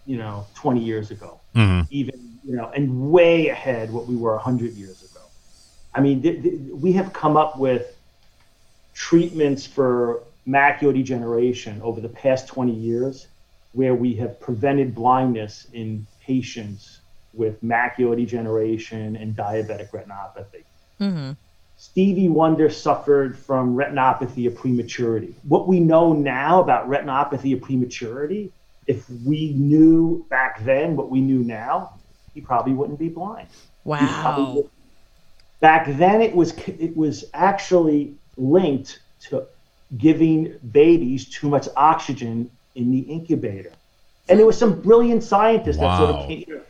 You 0.05 0.17
know, 0.17 0.45
20 0.53 0.83
years 0.83 1.09
ago. 1.09 1.39
Mhm. 1.55 1.87
Even 1.89 2.37
you 2.43 2.55
know, 2.55 2.69
and 2.75 3.09
way 3.09 3.47
ahead 3.47 3.91
what 3.91 4.05
we 4.05 4.15
were 4.15 4.35
100 4.35 4.73
years 4.73 5.01
ago. 5.01 5.21
I 5.95 6.01
mean, 6.01 6.21
th- 6.21 6.43
th- 6.43 6.59
we 6.73 6.91
have 6.91 7.11
come 7.11 7.37
up 7.37 7.57
with 7.57 7.95
treatments 8.93 9.65
for 9.65 10.21
macular 10.47 10.93
degeneration 10.93 11.81
over 11.81 12.01
the 12.01 12.09
past 12.09 12.47
20 12.47 12.73
years, 12.73 13.27
where 13.73 13.95
we 13.95 14.13
have 14.15 14.39
prevented 14.39 14.93
blindness 14.93 15.67
in 15.73 16.05
patients 16.21 16.99
with 17.33 17.63
macular 17.63 18.15
degeneration 18.15 19.15
and 19.15 19.35
diabetic 19.35 19.89
retinopathy. 19.91 20.63
Mm-hmm. 20.99 21.31
Stevie 21.77 22.29
Wonder 22.29 22.69
suffered 22.69 23.37
from 23.37 23.75
retinopathy 23.75 24.47
of 24.47 24.55
prematurity. 24.55 25.35
What 25.43 25.67
we 25.67 25.79
know 25.79 26.13
now 26.13 26.61
about 26.61 26.87
retinopathy 26.87 27.53
of 27.53 27.61
prematurity, 27.61 28.51
if 28.87 29.09
we 29.09 29.53
knew 29.53 30.25
back 30.29 30.63
then 30.63 30.95
what 30.95 31.09
we 31.09 31.19
knew 31.19 31.39
now, 31.39 31.93
he 32.33 32.41
probably 32.41 32.73
wouldn't 32.73 32.99
be 32.99 33.09
blind. 33.09 33.47
Wow. 33.83 34.63
Back 35.59 35.87
then, 35.97 36.21
it 36.21 36.35
was 36.35 36.53
it 36.67 36.95
was 36.95 37.25
actually 37.33 38.15
linked 38.37 38.99
to 39.29 39.45
giving 39.97 40.57
babies 40.71 41.29
too 41.29 41.49
much 41.49 41.67
oxygen 41.75 42.49
in 42.75 42.91
the 42.91 42.99
incubator, 42.99 43.71
and 44.29 44.39
there 44.39 44.45
was 44.45 44.57
some 44.57 44.81
brilliant 44.81 45.23
scientists 45.23 45.77
that 45.77 45.97
sort 45.97 46.09
of 46.11 46.27
came. 46.27 46.61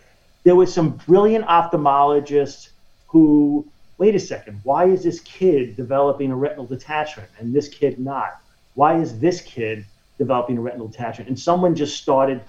There 0.43 0.55
was 0.55 0.73
some 0.73 0.91
brilliant 1.07 1.45
ophthalmologists 1.45 2.69
who 3.07 3.65
wait 3.97 4.15
a 4.15 4.19
second, 4.19 4.59
why 4.63 4.85
is 4.85 5.03
this 5.03 5.19
kid 5.21 5.75
developing 5.77 6.31
a 6.31 6.35
retinal 6.35 6.65
detachment 6.65 7.29
and 7.39 7.53
this 7.53 7.69
kid 7.69 7.99
not? 7.99 8.41
Why 8.73 8.97
is 8.99 9.19
this 9.19 9.39
kid 9.41 9.85
developing 10.17 10.57
a 10.57 10.61
retinal 10.61 10.87
detachment? 10.87 11.29
And 11.29 11.39
someone 11.39 11.75
just 11.75 12.01
started 12.01 12.41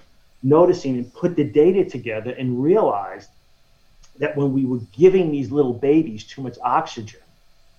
noticing 0.42 0.96
and 0.96 1.12
put 1.14 1.36
the 1.36 1.44
data 1.44 1.88
together 1.88 2.32
and 2.32 2.62
realized 2.62 3.30
that 4.18 4.36
when 4.36 4.52
we 4.52 4.64
were 4.64 4.80
giving 4.96 5.30
these 5.30 5.50
little 5.50 5.74
babies 5.74 6.24
too 6.24 6.42
much 6.42 6.56
oxygen, 6.62 7.20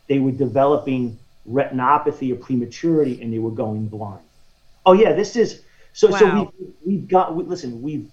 they 0.08 0.20
were 0.20 0.32
developing 0.32 1.18
retinopathy 1.50 2.32
or 2.32 2.36
prematurity 2.36 3.22
and 3.22 3.32
they 3.32 3.40
were 3.40 3.52
going 3.52 3.88
blind. 3.88 4.22
Oh 4.86 4.94
yeah, 4.94 5.14
this 5.14 5.36
is 5.36 5.62
so. 5.94 6.12
So 6.12 6.50
we've 6.60 6.74
we've 6.86 7.08
got. 7.08 7.36
We, 7.36 7.44
listen, 7.44 7.82
we've 7.82 8.10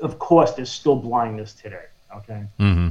of 0.00 0.18
course 0.18 0.52
there's 0.52 0.70
still 0.70 0.96
blindness 0.96 1.52
today. 1.54 1.86
Okay. 2.14 2.44
Mm-hmm. 2.60 2.88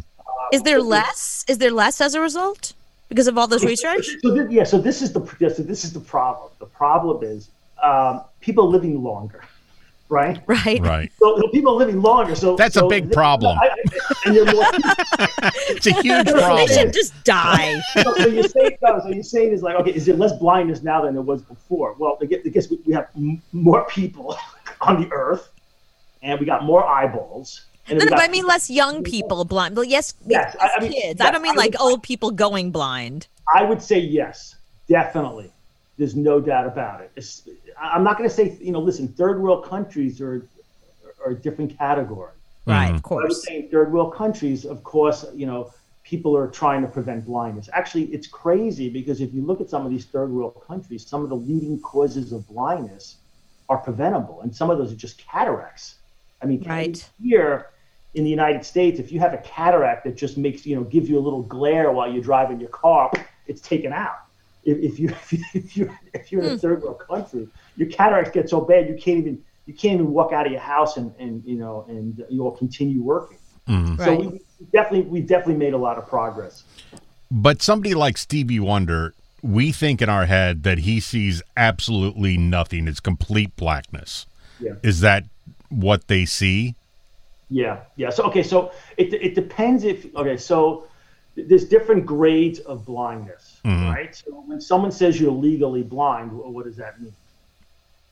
Is 0.51 0.63
there 0.63 0.81
less? 0.81 1.45
Is 1.47 1.57
there 1.57 1.71
less 1.71 2.01
as 2.01 2.15
a 2.15 2.21
result 2.21 2.73
because 3.09 3.27
of 3.27 3.37
all 3.37 3.47
this 3.47 3.63
research? 3.63 4.07
So 4.21 4.35
thi- 4.35 4.53
yeah, 4.53 4.63
so 4.63 4.77
this 4.77 5.01
is 5.01 5.13
the 5.13 5.21
yeah, 5.39 5.49
so 5.49 5.63
this 5.63 5.83
is 5.83 5.93
the 5.93 5.99
problem. 5.99 6.51
The 6.59 6.65
problem 6.65 7.23
is 7.23 7.49
um, 7.81 8.21
people 8.41 8.69
living 8.69 9.01
longer, 9.03 9.43
right? 10.09 10.39
Right. 10.47 10.81
Right. 10.81 11.12
So, 11.19 11.38
so 11.39 11.47
people 11.50 11.74
are 11.74 11.77
living 11.77 12.01
longer. 12.01 12.35
So 12.35 12.55
That's 12.55 12.75
a 12.75 12.85
big 12.88 13.07
thi- 13.07 13.13
problem. 13.13 13.57
I- 13.62 13.69
I- 13.69 14.31
more, 14.31 14.65
It's 15.69 15.88
a 15.88 15.93
huge 16.01 16.25
They 16.25 16.31
problem. 16.31 16.67
should 16.67 16.93
just 16.93 17.13
die. 17.24 17.79
so, 18.01 18.13
so 18.15 18.27
you're 18.27 18.43
saying 18.43 18.77
no, 18.81 19.00
so 19.01 19.09
you're 19.09 19.24
saying 19.24 19.51
is 19.51 19.62
like 19.62 19.75
okay, 19.75 19.91
is 19.93 20.05
there 20.05 20.15
less 20.15 20.33
blindness 20.33 20.81
now 20.83 21.01
than 21.03 21.13
there 21.13 21.21
was 21.24 21.41
before? 21.41 21.95
Well, 21.97 22.17
I 22.21 22.25
guess, 22.25 22.69
we, 22.69 22.79
we 22.85 22.93
have 22.93 23.07
m- 23.15 23.41
more 23.51 23.85
people 23.85 24.38
on 24.81 25.01
the 25.01 25.12
earth, 25.12 25.50
and 26.21 26.39
we 26.39 26.45
got 26.45 26.63
more 26.63 26.85
eyeballs. 26.85 27.65
And 27.88 28.00
No, 28.00 28.05
we 28.05 28.09
no, 28.09 28.15
but 28.17 28.24
I 28.24 28.31
mean 28.31 28.45
less 28.47 28.69
young 28.69 29.03
people 29.03 29.45
blind. 29.45 29.75
Well, 29.75 29.85
yes, 29.85 30.15
Yes, 30.25 30.55
yes 30.55 30.57
I- 30.59 30.77
I 30.77 30.81
mean, 30.81 30.91
kids. 30.91 31.19
yes, 31.19 31.27
I 31.27 31.31
don't 31.31 31.41
mean 31.43 31.53
I 31.53 31.55
like 31.55 31.71
would- 31.74 31.81
old 31.81 32.03
people 32.03 32.31
going 32.31 32.71
blind. 32.71 33.27
I 33.55 33.63
would 33.63 33.81
say 33.81 34.00
yes, 34.00 34.55
definitely. 34.88 35.51
There's 35.97 36.15
no 36.15 36.39
doubt 36.41 36.65
about 36.67 37.01
it. 37.01 37.12
It's, 37.15 37.43
I- 37.47 37.64
I'm 37.82 38.03
not 38.03 38.17
going 38.17 38.29
to 38.29 38.36
say, 38.36 38.58
you 38.62 38.72
know, 38.72 38.79
listen, 38.79 39.08
third 39.08 39.41
world 39.41 39.65
countries 39.65 40.22
are, 40.22 40.50
are 41.25 41.32
a 41.32 41.36
different 41.36 41.77
category. 41.77 42.32
Right, 42.65 42.91
Mhm. 42.94 42.96
of 42.96 42.96
I 42.96 42.96
would 42.96 43.03
course. 43.03 43.46
say 43.46 43.58
in 43.63 43.70
third 43.70 43.94
world 43.94 44.13
countries, 44.15 44.65
of 44.65 44.84
course, 44.84 45.25
you 45.36 45.46
know, 45.46 45.72
people 46.03 46.36
are 46.36 46.48
trying 46.48 46.82
to 46.82 46.88
prevent 46.88 47.25
blindness. 47.25 47.70
Actually, 47.74 48.05
it's 48.05 48.27
crazy 48.27 48.89
because 48.89 49.22
if 49.22 49.34
you 49.34 49.44
look 49.44 49.62
at 49.62 49.70
some 49.70 49.86
of 49.86 49.91
these 49.91 50.05
third 50.05 50.32
world 50.32 50.62
countries, 50.67 51.05
some 51.05 51.24
of 51.24 51.29
the 51.29 51.36
leading 51.36 51.79
causes 51.82 52.32
of 52.32 52.48
blindness 52.48 53.17
are 53.70 53.77
preventable, 53.77 54.41
and 54.41 54.55
some 54.55 54.70
of 54.70 54.77
those 54.77 54.91
are 54.91 54.96
just 54.96 55.17
cataracts. 55.17 55.96
I 56.41 56.46
mean, 56.48 56.63
Right. 56.67 57.08
here 57.22 57.67
in 58.13 58.24
the 58.24 58.29
United 58.29 58.63
States, 58.65 59.00
if 59.00 59.12
you 59.12 59.20
have 59.20 59.34
a 59.34 59.39
cataract 59.39 60.05
that 60.05 60.15
just 60.15 60.38
makes 60.38 60.65
you 60.65 60.75
know 60.75 60.84
gives 60.84 61.10
you 61.10 61.17
a 61.20 61.24
little 61.27 61.41
glare 61.44 61.91
while 61.91 62.12
you're 62.12 62.24
driving 62.24 62.60
your 62.60 62.70
car, 62.70 63.12
it's 63.48 63.62
taken 63.62 63.91
out. 63.94 64.17
If, 64.63 64.77
if 64.79 65.00
you 65.00 65.10
if 65.53 65.75
you 65.77 65.91
if 66.13 66.32
you're 66.32 66.41
in 66.44 66.53
a 66.53 66.58
third 66.58 66.82
world 66.84 67.00
country, 67.00 67.48
your 67.77 67.89
cataracts 67.89 68.32
get 68.32 68.50
so 68.50 68.62
bad 68.62 68.88
you 68.88 68.96
can't 68.96 69.20
even 69.20 69.39
you 69.65 69.74
can't 69.74 69.96
even 69.96 70.12
walk 70.12 70.32
out 70.32 70.46
of 70.46 70.51
your 70.51 70.62
house 70.62 70.98
and, 70.98 71.13
and 71.20 71.44
you 71.46 71.55
know 71.58 71.86
and 71.88 72.24
you'll 72.29 72.51
continue 72.51 73.01
working. 73.01 73.38
Mhm. 73.67 73.98
So 73.98 74.03
Right. 74.12 74.20
we 74.20 74.27
we 74.27 74.65
definitely 74.72 75.01
we 75.10 75.22
definitely 75.22 75.55
made 75.58 75.74
a 75.74 75.77
lot 75.77 75.98
of 75.98 76.08
progress. 76.08 76.63
But 77.32 77.62
somebody 77.62 77.94
like 77.96 78.17
Stevie 78.17 78.60
Wonder, 78.60 79.13
we 79.41 79.72
think 79.72 80.01
in 80.01 80.10
our 80.10 80.25
head 80.27 80.63
that 80.63 80.79
he 80.79 81.00
sees 81.00 81.41
absolutely 81.58 82.38
nothing. 82.38 82.88
It's 82.88 83.00
complete 83.00 83.55
blackness. 83.55 84.25
Yeah. 84.60 84.74
Is 84.84 85.01
that 85.01 85.25
what 85.70 86.08
they 86.08 86.25
see? 86.25 86.75
Yeah, 87.50 87.79
yeah. 87.96 88.10
So 88.12 88.24
okay, 88.25 88.44
so 88.44 88.72
it 88.98 89.13
it 89.13 89.36
depends 89.36 89.84
if 89.84 90.15
okay, 90.15 90.38
so 90.38 90.86
there's 91.36 91.65
different 91.65 92.05
grades 92.05 92.60
of 92.60 92.86
blindness, 92.86 93.60
Mhm. 93.65 93.94
right? 93.94 94.15
So 94.15 94.44
when 94.46 94.62
someone 94.62 94.91
says 94.91 95.20
you're 95.20 95.32
legally 95.32 95.84
blind, 95.84 96.32
what 96.32 96.63
does 96.65 96.77
that 96.77 97.01
mean? 97.01 97.12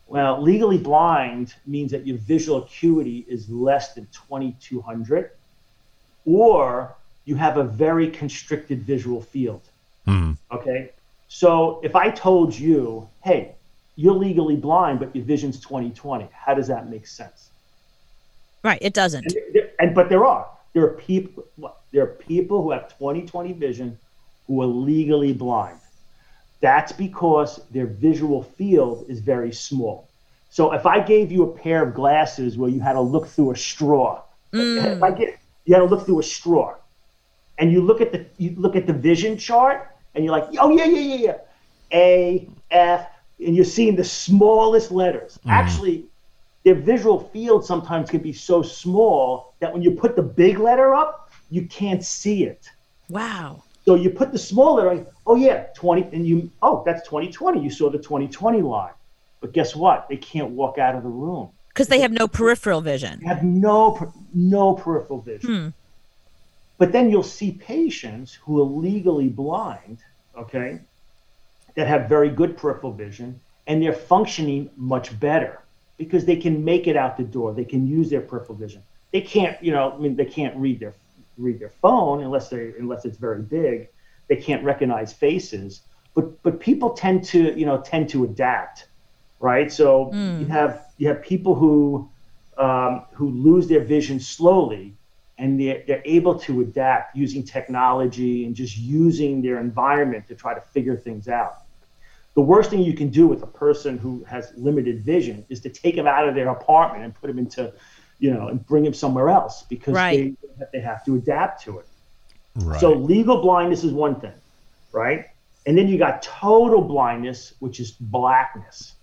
Well, 0.08 0.42
legally 0.42 0.78
blind 0.78 1.56
means 1.66 1.92
that 1.92 2.06
your 2.06 2.18
visual 2.18 2.64
acuity 2.64 3.26
is 3.28 3.50
less 3.50 3.94
than 3.94 4.08
2200 4.12 5.32
or 6.26 6.96
you 7.26 7.36
have 7.36 7.58
a 7.58 7.64
very 7.64 8.10
constricted 8.10 8.84
visual 8.84 9.22
field. 9.22 9.62
Hmm. 10.06 10.34
Okay. 10.52 10.92
So 11.30 11.80
if 11.84 11.96
I 11.96 12.10
told 12.12 12.58
you, 12.58 13.10
hey, 13.24 13.56
you're 13.96 14.14
legally 14.14 14.56
blind, 14.56 15.00
but 15.00 15.16
your 15.16 15.24
vision's 15.26 15.60
2020, 15.60 16.28
how 16.34 16.54
does 16.54 16.68
that 16.68 16.90
make 16.90 17.08
sense? 17.08 17.50
Right, 18.64 18.80
it 18.82 18.94
doesn't. 18.94 19.26
And, 19.26 19.36
there- 19.54 19.72
and 19.80 19.96
but 19.96 20.10
there 20.10 20.26
are 20.26 20.48
there 20.74 20.84
are 20.84 20.94
people 20.94 21.44
there 21.92 22.04
are 22.04 22.08
people 22.08 22.62
who 22.64 22.72
have 22.72 22.94
20/20 23.00 23.58
vision 23.58 23.98
who 24.48 24.62
are 24.62 24.66
legally 24.66 25.34
blind. 25.34 25.80
That's 26.64 26.94
because 26.94 27.60
their 27.72 27.88
visual 27.88 28.42
field 28.42 29.06
is 29.10 29.20
very 29.20 29.52
small. 29.52 30.08
So 30.50 30.72
if 30.72 30.86
I 30.86 31.02
gave 31.02 31.30
you 31.30 31.44
a 31.44 31.52
pair 31.64 31.84
of 31.84 31.94
glasses 31.94 32.58
where 32.58 32.70
you 32.70 32.80
had 32.80 32.94
to 32.94 33.02
look 33.02 33.28
through 33.28 33.52
a 33.52 33.58
straw, 33.58 34.22
mm. 34.54 34.96
if 34.96 35.04
I 35.04 35.12
get 35.12 35.38
you 35.66 35.74
had 35.76 35.82
to 35.82 35.90
look 35.94 36.06
through 36.06 36.20
a 36.20 36.24
straw, 36.38 36.76
and 37.58 37.66
you 37.74 37.82
look 37.82 38.00
at 38.00 38.14
the 38.14 38.26
you 38.38 38.56
look 38.56 38.76
at 38.78 38.88
the 38.88 38.94
vision 38.94 39.38
chart, 39.38 39.90
and 40.16 40.24
you're 40.24 40.32
like, 40.40 40.48
oh 40.58 40.70
yeah 40.78 40.86
yeah 40.86 41.04
yeah 41.12 41.22
yeah, 41.28 41.38
A 41.92 42.48
F, 42.72 43.08
and 43.46 43.56
you're 43.58 43.66
seeing 43.78 43.98
the 43.98 44.10
smallest 44.26 44.90
letters. 44.90 45.38
Mm. 45.46 45.52
Actually, 45.52 46.06
their 46.64 46.76
visual 46.76 47.20
field 47.34 47.66
sometimes 47.66 48.10
can 48.10 48.22
be 48.22 48.32
so 48.32 48.62
small 48.62 49.54
that 49.60 49.74
when 49.74 49.82
you 49.82 49.92
put 49.92 50.16
the 50.16 50.28
big 50.44 50.60
letter 50.60 50.96
up, 50.96 51.30
you 51.50 51.64
can't 51.68 52.06
see 52.06 52.46
it. 52.46 52.70
Wow. 53.10 53.64
So 53.86 53.96
you 53.96 54.10
put 54.10 54.32
the 54.32 54.40
small 54.40 54.76
letter, 54.76 55.06
oh 55.28 55.36
yeah, 55.36 55.66
20, 55.76 56.16
and 56.16 56.26
you, 56.26 56.50
oh, 56.62 56.84
that's 56.86 57.04
2020. 57.04 57.62
You 57.62 57.70
saw 57.70 57.90
the 57.90 57.98
2020 57.98 58.62
line. 58.62 58.94
But 59.42 59.52
guess 59.52 59.76
what? 59.76 60.08
They 60.08 60.18
can't 60.18 60.52
walk 60.52 60.78
out 60.78 60.96
of 60.96 61.04
the 61.04 61.10
room. 61.10 61.50
Because 61.68 61.88
they 61.88 62.00
have 62.00 62.12
no 62.12 62.28
peripheral 62.28 62.82
vision. 62.82 63.20
They 63.20 63.28
have 63.28 63.44
no, 63.44 64.14
no 64.34 64.74
peripheral 64.74 65.22
vision. 65.22 65.56
Hmm. 65.56 65.70
But 66.78 66.92
then 66.92 67.10
you'll 67.10 67.24
see 67.24 67.52
patients 67.52 68.34
who 68.34 68.60
are 68.62 68.66
legally 68.66 69.28
blind, 69.28 70.00
okay, 70.38 70.80
that 71.76 71.88
have 71.88 72.08
very 72.08 72.30
good 72.30 72.56
peripheral 72.58 72.94
vision, 72.94 73.40
and 73.68 73.82
they're 73.82 73.94
functioning 73.94 74.70
much 74.78 75.18
better 75.20 75.60
because 75.98 76.26
they 76.26 76.36
can 76.36 76.64
make 76.64 76.88
it 76.88 76.96
out 76.96 77.18
the 77.18 77.24
door. 77.24 77.54
They 77.54 77.66
can 77.66 77.88
use 77.88 78.10
their 78.10 78.22
peripheral 78.22 78.58
vision. 78.58 78.84
they 79.12 79.22
can't, 79.22 79.62
you 79.64 79.72
know, 79.72 79.92
I 79.92 79.98
mean, 79.98 80.16
they 80.16 80.26
can't 80.26 80.56
read 80.58 80.80
their 80.80 80.94
read 81.38 81.60
their 81.60 81.70
phone 81.82 82.24
unless 82.24 82.50
they 82.50 82.74
unless 82.80 83.06
it's 83.06 83.18
very 83.18 83.42
big. 83.42 83.88
They 84.30 84.38
can't 84.38 84.64
recognize 84.64 85.14
faces, 85.14 85.84
but 86.16 86.42
but 86.44 86.60
people 86.60 86.92
tend 86.92 87.24
to, 87.26 87.58
you 87.58 87.66
know, 87.66 87.82
tend 87.82 88.10
to 88.10 88.24
adapt, 88.24 88.88
right? 89.40 89.72
So 89.72 90.12
Mm. 90.14 90.40
you 90.42 90.48
have 90.48 90.86
you 90.98 91.08
have 91.10 91.22
people 91.22 91.56
who 91.56 92.12
um, 92.58 93.06
who 93.14 93.30
lose 93.32 93.68
their 93.68 93.84
vision 93.84 94.20
slowly, 94.20 94.98
and 95.38 95.60
they're, 95.60 95.84
they're 95.88 96.04
able 96.06 96.38
to 96.40 96.62
adapt 96.62 97.16
using 97.16 97.44
technology 97.44 98.46
and 98.46 98.56
just 98.56 98.78
using 98.78 99.42
their 99.42 99.60
environment 99.60 100.28
to 100.28 100.36
try 100.36 100.54
to 100.54 100.62
figure 100.62 100.96
things 100.98 101.28
out. 101.28 101.54
The 102.36 102.42
worst 102.42 102.70
thing 102.72 102.82
you 102.82 102.94
can 102.96 103.10
do 103.10 103.28
with 103.28 103.44
a 103.44 103.48
person 103.48 103.98
who 103.98 104.24
has 104.26 104.52
limited 104.58 105.04
vision 105.04 105.46
is 105.50 105.62
to 105.62 105.70
take 105.70 105.96
them 105.96 106.08
out 106.08 106.28
of 106.28 106.36
their 106.36 106.50
apartment 106.50 107.04
and 107.04 107.14
put 107.14 107.28
them 107.28 107.38
into, 107.40 107.74
you 108.24 108.34
know, 108.34 108.48
and 108.48 108.66
bring 108.66 108.86
them 108.86 108.94
somewhere 108.94 109.28
else 109.28 109.64
because 109.64 109.94
Right. 109.94 110.34
they, 110.58 110.68
they 110.72 110.80
have 110.80 111.04
to 111.04 111.16
adapt 111.16 111.62
to 111.64 111.80
it. 111.80 111.86
Right. 112.56 112.80
So 112.80 112.94
legal 112.94 113.42
blindness 113.42 113.84
is 113.84 113.92
one 113.92 114.18
thing, 114.22 114.32
right? 114.94 115.26
And 115.66 115.78
then 115.78 115.90
you 115.90 115.98
got 115.98 116.22
total 116.22 116.80
blindness, 116.82 117.54
which 117.60 117.82
is 117.82 117.92
blackness. 117.92 118.94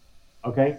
Okay. 0.46 0.78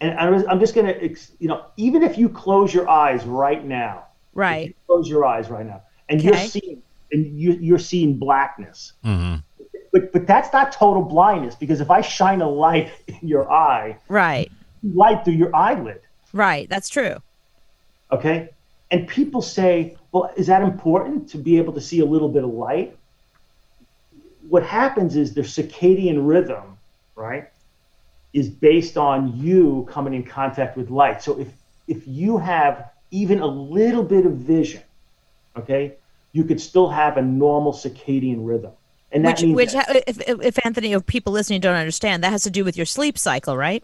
And 0.00 0.18
I 0.18 0.30
was, 0.30 0.44
I'm 0.48 0.58
just 0.58 0.74
going 0.74 0.86
to, 0.86 1.16
you 1.38 1.48
know, 1.48 1.66
even 1.76 2.02
if 2.02 2.16
you 2.16 2.30
close 2.30 2.72
your 2.72 2.88
eyes 2.88 3.24
right 3.26 3.62
now, 3.62 4.04
if 4.32 4.36
Right. 4.38 4.66
you 4.68 4.74
close 4.86 5.06
your 5.06 5.26
eyes 5.26 5.50
right 5.50 5.66
now, 5.66 5.82
and 6.08 6.22
you're 6.22 6.34
seeing, 6.36 6.82
and 7.12 7.26
you, 7.38 7.52
you're 7.60 7.78
seeing 7.78 8.16
blackness. 8.16 8.94
Mhm. 9.04 9.42
But, 9.92 10.12
but 10.14 10.26
that's 10.26 10.50
not 10.50 10.72
total 10.72 11.02
blindness 11.02 11.54
because 11.54 11.82
if 11.82 11.90
I 11.90 12.00
shine 12.00 12.40
a 12.40 12.48
light 12.48 12.90
in 13.06 13.28
your 13.28 13.50
eye, 13.52 13.98
Right. 14.08 14.50
light 14.82 15.26
through 15.26 15.34
your 15.34 15.54
eyelid, 15.54 16.00
Right. 16.32 16.68
That's 16.68 16.88
true. 16.88 17.16
Okay? 18.10 18.50
And 18.90 19.08
people 19.08 19.42
say, 19.42 19.96
well, 20.12 20.30
is 20.36 20.46
that 20.46 20.62
important 20.62 21.28
to 21.30 21.38
be 21.38 21.58
able 21.58 21.72
to 21.72 21.80
see 21.80 22.00
a 22.00 22.04
little 22.04 22.28
bit 22.28 22.44
of 22.44 22.50
light? 22.50 22.96
What 24.48 24.62
happens 24.62 25.16
is 25.16 25.34
their 25.34 25.44
circadian 25.44 26.26
rhythm, 26.26 26.78
right, 27.16 27.48
is 28.32 28.48
based 28.48 28.96
on 28.96 29.36
you 29.36 29.88
coming 29.90 30.14
in 30.14 30.22
contact 30.22 30.76
with 30.76 30.90
light. 30.90 31.22
So 31.22 31.38
if 31.38 31.48
if 31.88 32.06
you 32.06 32.38
have 32.38 32.90
even 33.10 33.40
a 33.40 33.46
little 33.46 34.02
bit 34.02 34.26
of 34.26 34.32
vision, 34.34 34.82
okay, 35.56 35.94
you 36.32 36.44
could 36.44 36.60
still 36.60 36.88
have 36.88 37.16
a 37.16 37.22
normal 37.22 37.72
circadian 37.72 38.46
rhythm. 38.46 38.72
And 39.12 39.24
that 39.24 39.36
Which, 39.36 39.42
means 39.42 39.56
which, 39.56 39.72
that- 39.72 40.04
if, 40.06 40.20
if, 40.28 40.40
if 40.42 40.66
Anthony, 40.66 40.92
if 40.92 41.06
people 41.06 41.32
listening 41.32 41.60
don't 41.60 41.76
understand, 41.76 42.24
that 42.24 42.30
has 42.30 42.42
to 42.42 42.50
do 42.50 42.64
with 42.64 42.76
your 42.76 42.86
sleep 42.86 43.16
cycle, 43.16 43.56
right? 43.56 43.82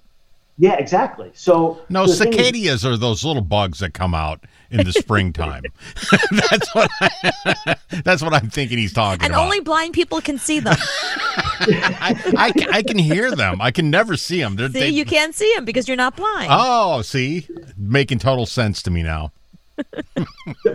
Yeah, 0.59 0.75
exactly. 0.75 1.31
So 1.35 1.81
No, 1.89 2.07
the 2.07 2.15
thing 2.15 2.33
is- 2.33 2.37
cicadas 2.37 2.85
are 2.87 2.97
those 2.97 3.25
little 3.25 3.43
bugs 3.43 3.79
that 3.81 3.95
come 3.95 4.15
out 4.15 4.45
in 4.71 4.85
the 4.85 4.93
springtime. 4.93 5.65
that's 6.31 6.75
what 6.75 6.91
I, 7.01 7.77
that's 8.05 8.23
what 8.23 8.33
I'm 8.35 8.49
thinking 8.51 8.79
he's 8.79 8.93
talking 8.93 9.25
And 9.25 9.33
about. 9.33 9.43
And 9.43 9.45
only 9.45 9.61
blind 9.61 9.95
people 9.95 10.21
can 10.21 10.39
see 10.39 10.61
them. 10.61 10.77
I, 10.79 12.15
I, 12.37 12.53
I 12.73 12.83
can 12.83 12.99
hear 12.99 13.35
them. 13.35 13.61
I 13.61 13.71
can 13.71 13.91
never 13.91 14.17
see 14.17 14.41
them. 14.41 14.57
They're, 14.57 14.69
see, 14.69 14.81
they, 14.81 14.89
you 14.89 15.05
can't 15.05 15.35
see 15.35 15.53
them 15.55 15.65
because 15.65 15.89
you're 15.89 15.97
not 15.97 16.17
blind. 16.17 16.49
Oh, 16.51 17.03
see, 17.03 17.47
making 17.77 18.19
total 18.19 18.47
sense 18.47 18.83
to 18.83 18.91
me 18.91 19.03
now. 19.03 19.33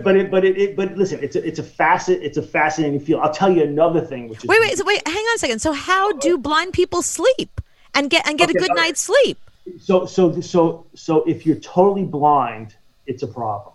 but 0.02 0.16
it, 0.16 0.30
but 0.30 0.44
it, 0.44 0.58
it, 0.58 0.76
but 0.76 0.96
listen, 0.96 1.20
it's 1.22 1.36
a, 1.36 1.46
it's 1.46 1.58
a 1.58 1.62
facet, 1.62 2.20
it's 2.22 2.36
a 2.36 2.42
fascinating 2.42 3.00
field. 3.00 3.22
I'll 3.22 3.32
tell 3.32 3.50
you 3.50 3.62
another 3.62 4.00
thing, 4.00 4.28
which 4.28 4.40
is 4.40 4.44
Wait, 4.44 4.60
wait, 4.60 4.76
so 4.76 4.84
wait, 4.84 5.06
hang 5.06 5.16
on 5.16 5.34
a 5.36 5.38
second. 5.38 5.60
So 5.60 5.72
how 5.72 6.12
do 6.12 6.36
blind 6.36 6.72
people 6.72 7.00
sleep 7.02 7.60
and 7.94 8.10
get 8.10 8.26
and 8.28 8.38
get 8.38 8.50
a 8.50 8.52
good 8.52 8.70
all 8.70 8.76
right. 8.76 8.86
night's 8.88 9.00
sleep? 9.00 9.38
So 9.80 10.06
so 10.06 10.40
so 10.40 10.86
so 10.94 11.24
if 11.24 11.44
you're 11.46 11.56
totally 11.56 12.04
blind, 12.04 12.76
it's 13.06 13.22
a 13.22 13.26
problem. 13.26 13.74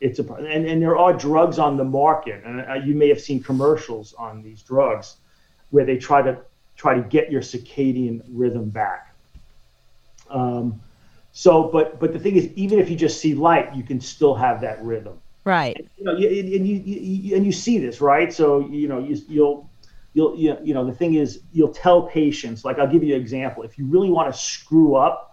It's 0.00 0.18
a 0.18 0.24
pro- 0.24 0.36
and 0.36 0.66
and 0.66 0.82
there 0.82 0.96
are 0.96 1.12
drugs 1.12 1.58
on 1.58 1.76
the 1.76 1.84
market, 1.84 2.42
and 2.44 2.60
uh, 2.60 2.74
you 2.74 2.94
may 2.94 3.08
have 3.08 3.20
seen 3.20 3.42
commercials 3.42 4.14
on 4.14 4.42
these 4.42 4.62
drugs 4.62 5.16
where 5.70 5.84
they 5.84 5.96
try 5.96 6.22
to 6.22 6.38
try 6.76 6.94
to 6.94 7.02
get 7.02 7.30
your 7.30 7.40
circadian 7.40 8.22
rhythm 8.28 8.68
back. 8.70 9.14
Um, 10.30 10.80
so, 11.32 11.64
but 11.64 11.98
but 12.00 12.12
the 12.12 12.18
thing 12.18 12.36
is, 12.36 12.50
even 12.54 12.78
if 12.78 12.90
you 12.90 12.96
just 12.96 13.20
see 13.20 13.34
light, 13.34 13.74
you 13.74 13.82
can 13.82 14.00
still 14.00 14.34
have 14.34 14.60
that 14.62 14.82
rhythm. 14.82 15.18
Right. 15.44 15.88
you 15.98 16.04
know, 16.04 16.16
you, 16.16 16.28
and 16.28 16.68
you, 16.68 16.76
you, 16.76 17.36
and 17.36 17.44
you 17.44 17.50
see 17.50 17.78
this, 17.78 18.00
right? 18.00 18.32
So 18.32 18.68
you 18.68 18.86
know, 18.86 18.98
you, 19.00 19.20
you'll 19.28 19.70
you'll 20.14 20.36
you, 20.36 20.56
you 20.62 20.74
know 20.74 20.84
the 20.84 20.92
thing 20.92 21.14
is, 21.14 21.40
you'll 21.52 21.72
tell 21.72 22.02
patients. 22.02 22.64
Like 22.64 22.78
I'll 22.78 22.90
give 22.90 23.02
you 23.02 23.14
an 23.14 23.20
example. 23.20 23.62
If 23.62 23.78
you 23.78 23.86
really 23.86 24.10
want 24.10 24.32
to 24.32 24.38
screw 24.38 24.94
up 24.94 25.31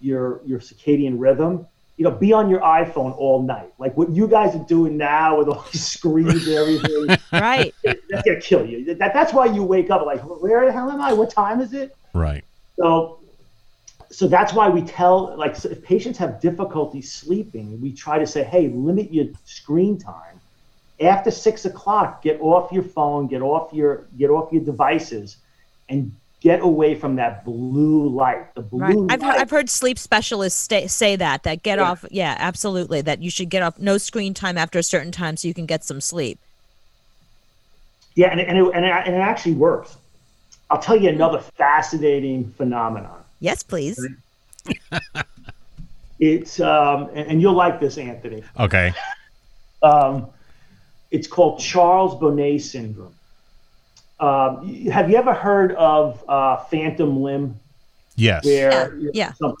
your 0.00 0.40
your 0.44 0.58
circadian 0.58 1.14
rhythm, 1.18 1.66
you 2.00 2.04
know, 2.04 2.10
be 2.10 2.32
on 2.32 2.48
your 2.48 2.60
iPhone 2.60 3.14
all 3.18 3.42
night, 3.42 3.72
like 3.78 3.94
what 3.94 4.08
you 4.10 4.26
guys 4.26 4.56
are 4.56 4.64
doing 4.64 4.96
now 4.96 5.36
with 5.36 5.48
all 5.48 5.66
these 5.70 5.86
screens 5.86 6.48
and 6.48 6.56
everything. 6.56 7.18
Right. 7.32 7.74
that's 7.84 8.22
gonna 8.24 8.40
kill 8.40 8.64
you. 8.66 8.94
That, 8.94 9.12
that's 9.12 9.34
why 9.34 9.46
you 9.46 9.62
wake 9.62 9.90
up 9.90 10.06
like, 10.06 10.20
where 10.22 10.64
the 10.64 10.72
hell 10.72 10.90
am 10.90 11.00
I? 11.00 11.12
What 11.12 11.30
time 11.30 11.60
is 11.60 11.74
it? 11.74 11.94
Right. 12.14 12.42
So, 12.76 13.20
so 14.10 14.26
that's 14.26 14.54
why 14.54 14.68
we 14.70 14.82
tell 14.82 15.36
like 15.36 15.54
so 15.54 15.68
if 15.68 15.82
patients 15.82 16.18
have 16.18 16.40
difficulty 16.40 17.02
sleeping, 17.02 17.78
we 17.80 17.92
try 17.92 18.18
to 18.18 18.26
say, 18.26 18.44
hey, 18.44 18.68
limit 18.68 19.12
your 19.12 19.26
screen 19.44 19.98
time. 19.98 20.40
After 21.00 21.30
six 21.30 21.66
o'clock, 21.66 22.22
get 22.22 22.40
off 22.40 22.72
your 22.72 22.82
phone, 22.82 23.26
get 23.26 23.42
off 23.42 23.72
your 23.74 24.06
get 24.16 24.30
off 24.30 24.52
your 24.52 24.64
devices, 24.64 25.36
and 25.90 26.14
get 26.40 26.60
away 26.60 26.94
from 26.94 27.16
that 27.16 27.44
blue 27.44 28.08
light. 28.08 28.54
The 28.54 28.62
blue 28.62 28.80
Right. 28.80 28.96
I've, 29.10 29.20
light. 29.20 29.22
heard, 29.32 29.40
I've 29.42 29.50
heard 29.50 29.68
sleep 29.70 29.98
specialists 29.98 30.58
stay, 30.58 30.86
say 30.86 31.16
that, 31.16 31.42
that 31.42 31.62
get 31.62 31.78
Yeah. 31.78 31.90
off. 31.90 32.04
Yeah, 32.10 32.34
absolutely. 32.38 33.00
That 33.02 33.22
you 33.22 33.30
should 33.30 33.50
get 33.50 33.62
off 33.62 33.78
no 33.78 33.98
screen 33.98 34.32
time 34.34 34.56
after 34.56 34.78
a 34.78 34.82
certain 34.82 35.12
time 35.12 35.36
so 35.36 35.46
you 35.48 35.54
can 35.54 35.66
get 35.66 35.84
some 35.84 36.00
sleep. 36.00 36.38
yeah, 38.16 38.28
and, 38.28 38.40
it- 38.40 38.48
and, 38.48 38.58
it, 38.58 38.70
and, 38.74 38.84
it, 38.84 38.90
and 39.06 39.14
it 39.14 39.18
actually 39.20 39.54
works. 39.54 39.96
I'll 40.70 40.80
tell 40.80 40.96
you 40.96 41.08
another 41.10 41.40
fascinating 41.40 42.52
phenomenon. 42.56 43.18
Yes, 43.40 43.62
please. 43.62 43.98
It's 46.18 46.60
um, 46.60 47.08
and, 47.14 47.30
and 47.32 47.42
you'll 47.42 47.54
like 47.54 47.80
this, 47.80 47.96
Anthony. 47.98 48.42
Okay. 48.58 48.92
Um, 49.82 50.26
it's 51.10 51.26
called 51.26 51.58
Charles 51.60 52.14
Bonnet 52.20 52.60
syndrome. 52.60 53.14
Um, 54.20 54.66
have 54.90 55.08
you 55.10 55.16
ever 55.16 55.32
heard 55.32 55.72
of 55.76 56.22
uh, 56.28 56.58
phantom 56.64 57.22
limb, 57.22 57.58
Yes. 58.16 58.44
where 58.44 58.94
Yeah, 58.98 59.10
yeah. 59.14 59.32
some 59.34 59.56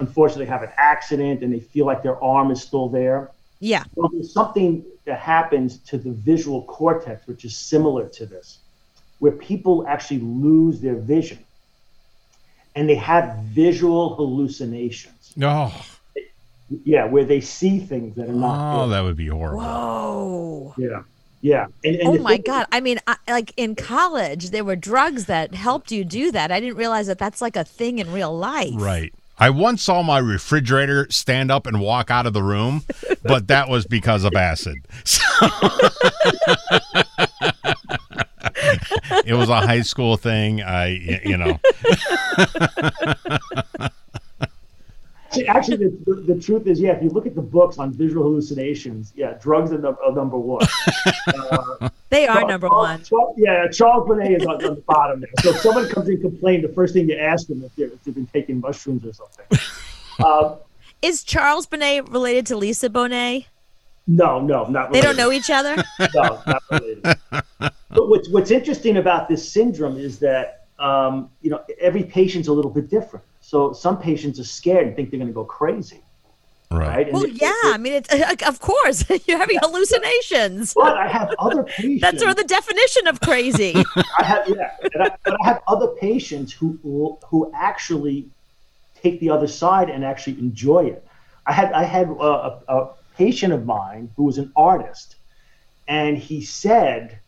unfortunately 0.00 0.46
have 0.46 0.62
an 0.62 0.70
accident 0.76 1.42
and 1.42 1.52
they 1.52 1.60
feel 1.60 1.84
like 1.86 2.02
their 2.02 2.22
arm 2.22 2.50
is 2.50 2.62
still 2.62 2.88
there? 2.88 3.30
Yeah. 3.60 3.84
Well, 3.96 4.08
there's 4.12 4.32
something 4.32 4.84
that 5.06 5.18
happens 5.18 5.78
to 5.78 5.98
the 5.98 6.12
visual 6.12 6.62
cortex, 6.64 7.26
which 7.26 7.44
is 7.44 7.56
similar 7.56 8.08
to 8.10 8.26
this, 8.26 8.58
where 9.18 9.32
people 9.32 9.84
actually 9.88 10.20
lose 10.20 10.80
their 10.80 10.94
vision 10.96 11.38
and 12.76 12.88
they 12.88 12.94
have 12.94 13.38
visual 13.44 14.14
hallucinations. 14.14 15.32
Oh, 15.42 15.74
Yeah, 16.84 17.04
where 17.06 17.24
they 17.24 17.40
see 17.40 17.78
things 17.80 18.14
that 18.16 18.28
are 18.28 18.32
not. 18.32 18.74
oh, 18.76 18.88
there. 18.88 18.98
that 18.98 19.04
would 19.04 19.16
be 19.16 19.26
horrible. 19.26 19.60
Whoa. 19.62 20.74
Yeah, 20.78 21.02
yeah. 21.42 21.66
And, 21.84 21.96
and 21.96 22.08
Oh 22.08 22.18
my 22.22 22.32
thing- 22.36 22.42
God. 22.46 22.66
I 22.72 22.80
mean, 22.80 22.98
I, 23.06 23.16
like 23.28 23.52
in 23.58 23.74
college, 23.74 24.50
there 24.50 24.64
were 24.64 24.76
drugs 24.76 25.26
that 25.26 25.54
helped 25.54 25.92
you 25.92 26.04
do 26.04 26.32
that. 26.32 26.50
I 26.50 26.58
didn't 26.60 26.76
realize 26.76 27.06
that 27.08 27.18
that's 27.18 27.42
like 27.42 27.56
a 27.56 27.64
thing 27.64 27.98
in 27.98 28.10
real 28.12 28.34
life. 28.36 28.72
Right. 28.74 29.12
I 29.38 29.50
once 29.50 29.82
saw 29.82 30.02
my 30.02 30.18
refrigerator 30.18 31.06
stand 31.10 31.50
up 31.50 31.66
and 31.66 31.80
walk 31.80 32.10
out 32.10 32.26
of 32.26 32.32
the 32.32 32.42
room, 32.44 32.84
but 33.24 33.48
that 33.48 33.68
was 33.68 33.84
because 33.86 34.22
of 34.24 34.34
acid. 34.34 34.76
So 35.04 35.20
it 39.26 39.34
was 39.34 39.48
a 39.48 39.60
high 39.60 39.82
school 39.82 40.16
thing. 40.16 40.62
I, 40.62 41.00
y- 41.06 41.20
you 41.24 41.36
know, 41.36 41.58
See, 45.32 45.46
Actually, 45.46 45.76
the, 45.88 45.98
the, 46.06 46.34
the 46.34 46.40
truth 46.40 46.66
is, 46.66 46.78
yeah, 46.80 46.92
if 46.92 47.02
you 47.02 47.08
look 47.10 47.26
at 47.26 47.34
the 47.34 47.40
books 47.42 47.78
on 47.78 47.92
visual 47.92 48.22
hallucinations, 48.24 49.12
yeah, 49.16 49.32
drugs 49.40 49.72
are, 49.72 49.78
num- 49.78 49.96
are 50.04 50.12
number 50.12 50.38
one. 50.38 50.66
They 52.10 52.26
are 52.26 52.34
Charles- 52.34 52.48
number 52.50 52.68
Charles- 52.68 52.88
one. 52.88 53.02
Charles- 53.04 53.34
yeah, 53.38 53.68
Charles 53.68 54.06
Bonnet 54.06 54.32
is 54.32 54.46
on, 54.46 54.62
on 54.64 54.74
the 54.74 54.82
bottom 54.86 55.20
there. 55.20 55.30
So 55.40 55.50
if 55.50 55.60
someone 55.60 55.88
comes 55.88 56.08
in 56.08 56.14
and 56.16 56.22
complains, 56.22 56.62
the 56.62 56.72
first 56.74 56.92
thing 56.92 57.08
you 57.08 57.16
ask 57.16 57.46
them 57.46 57.64
if, 57.64 57.74
they're, 57.74 57.86
if 57.86 58.04
they've 58.04 58.14
been 58.14 58.26
taking 58.26 58.60
mushrooms 58.60 59.04
or 59.06 59.12
something. 59.12 59.58
Um, 60.22 60.56
Is 61.00 61.24
Charles 61.24 61.64
Bonnet 61.64 62.06
related 62.10 62.44
to 62.48 62.56
Lisa 62.56 62.90
Bonet? 62.90 63.46
no, 64.06 64.40
no, 64.40 64.66
not 64.66 64.92
They 64.92 65.00
don't 65.00 65.16
know 65.16 65.32
each 65.32 65.48
other? 65.48 65.74
no, 66.14 66.42
not 66.46 66.62
related. 66.70 67.02
but 67.30 68.08
what's 68.10 68.28
what's 68.28 68.50
interesting 68.50 68.98
about 68.98 69.26
this 69.30 69.50
syndrome 69.50 69.96
is 69.96 70.18
that 70.18 70.66
um, 70.78 71.30
you 71.40 71.48
know 71.48 71.62
every 71.80 72.02
patient's 72.04 72.48
a 72.48 72.52
little 72.52 72.70
bit 72.70 72.90
different. 72.90 73.24
So 73.52 73.74
some 73.74 73.98
patients 73.98 74.40
are 74.40 74.44
scared 74.44 74.86
and 74.86 74.96
think 74.96 75.10
they're 75.10 75.18
going 75.18 75.28
to 75.28 75.34
go 75.34 75.44
crazy, 75.44 76.00
right. 76.70 76.88
right? 76.88 77.12
Well, 77.12 77.24
they- 77.24 77.32
yeah. 77.32 77.52
I 77.64 77.76
mean, 77.78 77.92
it's, 77.92 78.08
of 78.48 78.60
course, 78.60 79.04
you're 79.26 79.36
having 79.36 79.58
hallucinations. 79.60 80.72
But 80.72 80.96
I 80.96 81.06
have 81.06 81.34
other 81.38 81.64
patients. 81.64 82.00
That's 82.00 82.18
sort 82.18 82.30
of 82.30 82.38
the 82.38 82.44
definition 82.44 83.08
of 83.08 83.20
crazy. 83.20 83.74
I 84.18 84.24
have 84.24 84.48
yeah, 84.48 84.70
and 84.94 85.02
I, 85.02 85.16
but 85.22 85.36
I 85.42 85.48
have 85.48 85.60
other 85.68 85.88
patients 85.88 86.50
who 86.50 87.18
who 87.26 87.52
actually 87.54 88.30
take 89.02 89.20
the 89.20 89.28
other 89.28 89.46
side 89.46 89.90
and 89.90 90.02
actually 90.02 90.38
enjoy 90.38 90.86
it. 90.86 91.06
I 91.44 91.52
had 91.52 91.74
I 91.74 91.84
had 91.84 92.08
uh, 92.08 92.58
a, 92.66 92.74
a 92.74 92.90
patient 93.18 93.52
of 93.52 93.66
mine 93.66 94.10
who 94.16 94.22
was 94.22 94.38
an 94.38 94.50
artist, 94.56 95.16
and 95.86 96.16
he 96.16 96.40
said, 96.40 97.18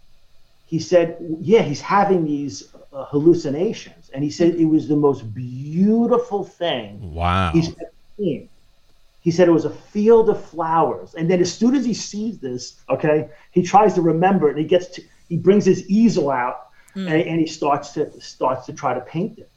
he 0.64 0.78
said, 0.78 1.18
yeah, 1.42 1.60
he's 1.60 1.82
having 1.82 2.24
these 2.24 2.72
uh, 2.94 3.04
hallucinations, 3.06 4.10
and 4.14 4.22
he 4.24 4.30
said 4.30 4.54
it 4.54 4.64
was 4.66 4.88
the 4.88 4.96
most 4.96 5.22
beautiful 5.34 6.44
thing 6.44 7.00
Wow. 7.12 7.50
he's 7.52 7.68
ever 7.68 7.92
seen. 8.18 8.48
He 9.20 9.30
said 9.30 9.48
it 9.48 9.52
was 9.52 9.64
a 9.64 9.70
field 9.70 10.28
of 10.30 10.44
flowers, 10.44 11.14
and 11.14 11.30
then 11.30 11.40
as 11.40 11.52
soon 11.52 11.74
as 11.74 11.84
he 11.84 11.94
sees 11.94 12.38
this, 12.38 12.80
okay, 12.90 13.28
he 13.52 13.62
tries 13.62 13.94
to 13.94 14.02
remember 14.02 14.48
it, 14.48 14.52
and 14.52 14.60
he 14.60 14.66
gets 14.66 14.88
to, 14.88 15.02
he 15.28 15.36
brings 15.38 15.64
his 15.64 15.88
easel 15.88 16.30
out, 16.30 16.56
and, 16.94 17.08
and 17.08 17.40
he 17.40 17.46
starts 17.46 17.92
to 17.92 18.10
starts 18.20 18.66
to 18.66 18.72
try 18.72 18.94
to 18.94 19.00
paint 19.00 19.38
it, 19.38 19.50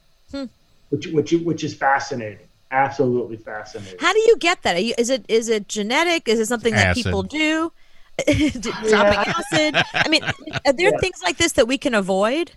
which 0.90 1.08
which 1.08 1.32
which 1.34 1.64
is 1.64 1.74
fascinating, 1.76 2.48
absolutely 2.72 3.38
fascinating. 3.38 3.98
How 4.00 4.14
do 4.14 4.20
you 4.20 4.38
get 4.38 4.64
that? 4.64 4.76
Are 4.76 4.80
you, 4.80 4.94
is 4.98 5.10
it 5.10 5.26
is 5.28 5.50
it 5.50 5.68
genetic? 5.68 6.28
Is 6.28 6.40
it 6.40 6.48
something 6.48 6.74
that 6.76 6.88
Acid. 6.88 7.04
people 7.04 7.24
do? 7.24 7.72
Dropping 8.90 9.26
acid. 9.38 9.76
I 10.04 10.10
mean, 10.10 10.22
are 10.66 10.74
there 10.74 10.92
Yeah. 10.92 10.98
things 10.98 11.22
like 11.24 11.38
this 11.38 11.52
that 11.54 11.68
we 11.68 11.78
can 11.78 11.94
avoid? 11.94 12.52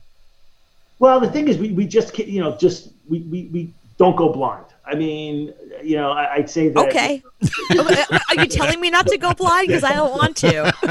Well, 1.00 1.18
the 1.18 1.30
thing 1.30 1.48
is, 1.48 1.58
we, 1.58 1.72
we 1.72 1.86
just 1.86 2.16
you 2.18 2.40
know 2.40 2.56
just 2.56 2.90
we, 3.08 3.20
we, 3.22 3.48
we 3.52 3.74
don't 3.96 4.16
go 4.16 4.32
blind. 4.32 4.66
I 4.84 4.94
mean, 4.94 5.52
you 5.82 5.96
know, 5.96 6.12
I, 6.12 6.34
I'd 6.34 6.50
say 6.50 6.68
that. 6.68 6.88
Okay. 6.88 7.22
are 8.28 8.34
you 8.34 8.46
telling 8.46 8.80
me 8.80 8.90
not 8.90 9.06
to 9.08 9.18
go 9.18 9.32
blind 9.32 9.68
because 9.68 9.82
I 9.82 9.94
don't 9.94 10.12
want 10.12 10.36
to? 10.38 10.72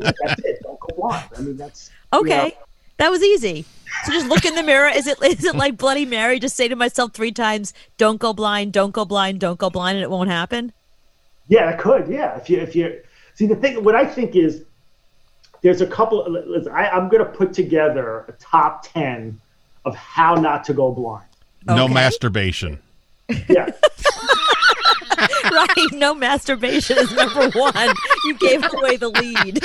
Yeah, 0.00 0.12
that's 0.24 0.44
it. 0.44 0.62
Don't 0.62 0.78
go 0.80 0.96
blind. 0.96 1.28
I 1.36 1.40
mean, 1.40 1.56
that's 1.56 1.90
you 2.12 2.20
Okay, 2.20 2.48
know, 2.48 2.66
that 2.98 3.10
was 3.10 3.22
easy. 3.22 3.64
So 4.04 4.12
just 4.12 4.26
look 4.26 4.44
in 4.44 4.54
the 4.54 4.62
mirror. 4.62 4.88
Is 4.88 5.06
it 5.06 5.22
is 5.22 5.44
it 5.44 5.56
like 5.56 5.76
Bloody 5.76 6.04
Mary? 6.04 6.38
Just 6.38 6.56
say 6.56 6.68
to 6.68 6.76
myself 6.76 7.12
three 7.12 7.32
times, 7.32 7.72
"Don't 7.96 8.20
go 8.20 8.32
blind, 8.32 8.72
don't 8.74 8.92
go 8.92 9.04
blind, 9.04 9.40
don't 9.40 9.58
go 9.58 9.70
blind," 9.70 9.96
and 9.96 10.02
it 10.02 10.10
won't 10.10 10.30
happen. 10.30 10.72
Yeah, 11.48 11.70
it 11.70 11.78
could. 11.78 12.08
Yeah, 12.08 12.36
if 12.36 12.50
you 12.50 12.58
if 12.58 12.76
you 12.76 13.00
see 13.34 13.46
the 13.46 13.56
thing, 13.56 13.82
what 13.84 13.94
I 13.94 14.04
think 14.04 14.36
is 14.36 14.64
there's 15.62 15.80
a 15.80 15.86
couple. 15.86 16.24
listen, 16.30 16.72
I, 16.72 16.88
I'm 16.88 17.08
going 17.08 17.24
to 17.24 17.30
put 17.30 17.52
together 17.52 18.24
a 18.28 18.32
top 18.32 18.84
ten 18.86 19.40
of 19.84 19.94
how 19.96 20.34
not 20.34 20.64
to 20.64 20.74
go 20.74 20.92
blind. 20.92 21.26
No 21.66 21.88
masturbation. 21.88 22.78
Yeah, 23.48 23.66
right? 25.52 25.88
No 25.92 26.14
masturbation 26.14 26.98
is 26.98 27.12
number 27.12 27.48
one. 27.50 27.94
You 28.24 28.38
gave 28.38 28.64
away 28.72 28.96
the 28.96 29.08
lead. 29.08 29.60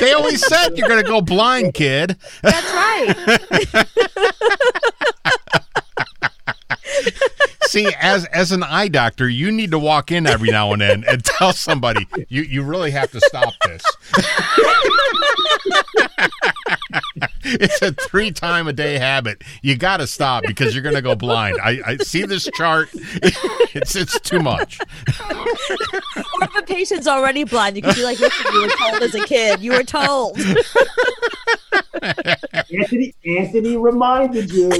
They 0.00 0.12
always 0.12 0.44
said 0.46 0.76
you're 0.76 0.88
going 0.88 1.02
to 1.02 1.08
go 1.08 1.20
blind, 1.20 1.74
kid. 1.74 2.16
That's 2.42 2.72
right. 2.72 3.14
See, 7.78 7.94
as 8.00 8.24
as 8.26 8.50
an 8.50 8.64
eye 8.64 8.88
doctor, 8.88 9.28
you 9.28 9.52
need 9.52 9.70
to 9.70 9.78
walk 9.78 10.10
in 10.10 10.26
every 10.26 10.50
now 10.50 10.72
and 10.72 10.80
then 10.80 11.04
and 11.06 11.24
tell 11.24 11.52
somebody 11.52 12.08
you 12.28 12.42
you 12.42 12.64
really 12.64 12.90
have 12.90 13.12
to 13.12 13.20
stop 13.20 13.54
this. 13.66 13.84
it's 17.44 17.80
a 17.80 17.92
three 17.92 18.32
time 18.32 18.66
a 18.66 18.72
day 18.72 18.98
habit. 18.98 19.44
You 19.62 19.76
got 19.76 19.98
to 19.98 20.08
stop 20.08 20.42
because 20.44 20.74
you're 20.74 20.82
going 20.82 20.96
to 20.96 21.02
go 21.02 21.14
blind. 21.14 21.58
I, 21.62 21.80
I 21.86 21.96
see 21.98 22.24
this 22.24 22.48
chart. 22.54 22.88
It's 23.74 23.94
it's 23.94 24.18
too 24.20 24.40
much. 24.40 24.80
Or 24.80 24.86
if 26.42 26.56
a 26.56 26.62
patient's 26.62 27.06
already 27.06 27.44
blind, 27.44 27.76
you 27.76 27.82
can 27.82 27.94
be 27.94 28.02
like, 28.02 28.18
"Listen, 28.18 28.46
you 28.52 28.62
were 28.62 28.70
told 28.70 29.02
as 29.02 29.14
a 29.14 29.24
kid. 29.26 29.60
You 29.60 29.72
were 29.72 29.84
told." 29.84 30.38
Anthony. 32.02 33.14
Anthony 33.26 33.76
reminded 33.76 34.50
you. 34.50 34.70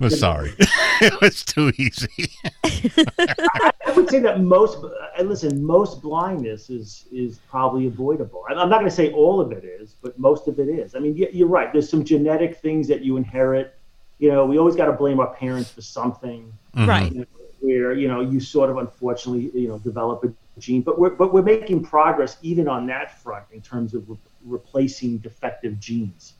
I'm 0.00 0.10
sorry. 0.10 0.52
It 1.02 1.20
was 1.20 1.44
too 1.44 1.72
easy. 1.78 2.30
I 2.62 3.92
would 3.96 4.08
say 4.08 4.20
that 4.20 4.40
most. 4.40 4.78
uh, 4.84 5.22
Listen, 5.24 5.64
most 5.64 6.00
blindness 6.00 6.70
is 6.70 7.06
is 7.10 7.40
probably 7.50 7.86
avoidable. 7.88 8.44
I'm 8.48 8.56
I'm 8.56 8.68
not 8.68 8.78
going 8.78 8.90
to 8.90 8.94
say 8.94 9.12
all 9.12 9.40
of 9.40 9.50
it 9.50 9.64
is, 9.64 9.96
but 10.00 10.16
most 10.16 10.46
of 10.46 10.60
it 10.60 10.68
is. 10.68 10.94
I 10.94 11.00
mean, 11.00 11.16
you're 11.16 11.48
right. 11.48 11.72
There's 11.72 11.90
some 11.90 12.04
genetic 12.04 12.58
things 12.58 12.86
that 12.86 13.02
you 13.02 13.16
inherit. 13.16 13.74
You 14.20 14.30
know, 14.30 14.46
we 14.46 14.58
always 14.58 14.76
got 14.76 14.86
to 14.86 14.92
blame 14.92 15.18
our 15.18 15.34
parents 15.34 15.70
for 15.70 15.82
something. 15.82 16.52
Right. 16.76 17.10
you 17.12 17.20
know, 17.20 17.26
where 17.62 17.92
you 17.94 18.06
know 18.06 18.20
you 18.20 18.38
sort 18.38 18.70
of 18.70 18.76
unfortunately 18.76 19.50
you 19.60 19.68
know 19.68 19.78
develop 19.78 20.22
a 20.24 20.32
gene, 20.58 20.82
but 20.82 20.98
we're 20.98 21.10
but 21.10 21.32
we're 21.32 21.42
making 21.42 21.84
progress 21.84 22.36
even 22.42 22.68
on 22.68 22.86
that 22.86 23.22
front 23.22 23.44
in 23.52 23.60
terms 23.60 23.94
of 23.94 24.08
re- 24.08 24.16
replacing 24.44 25.18
defective 25.18 25.78
genes, 25.80 26.34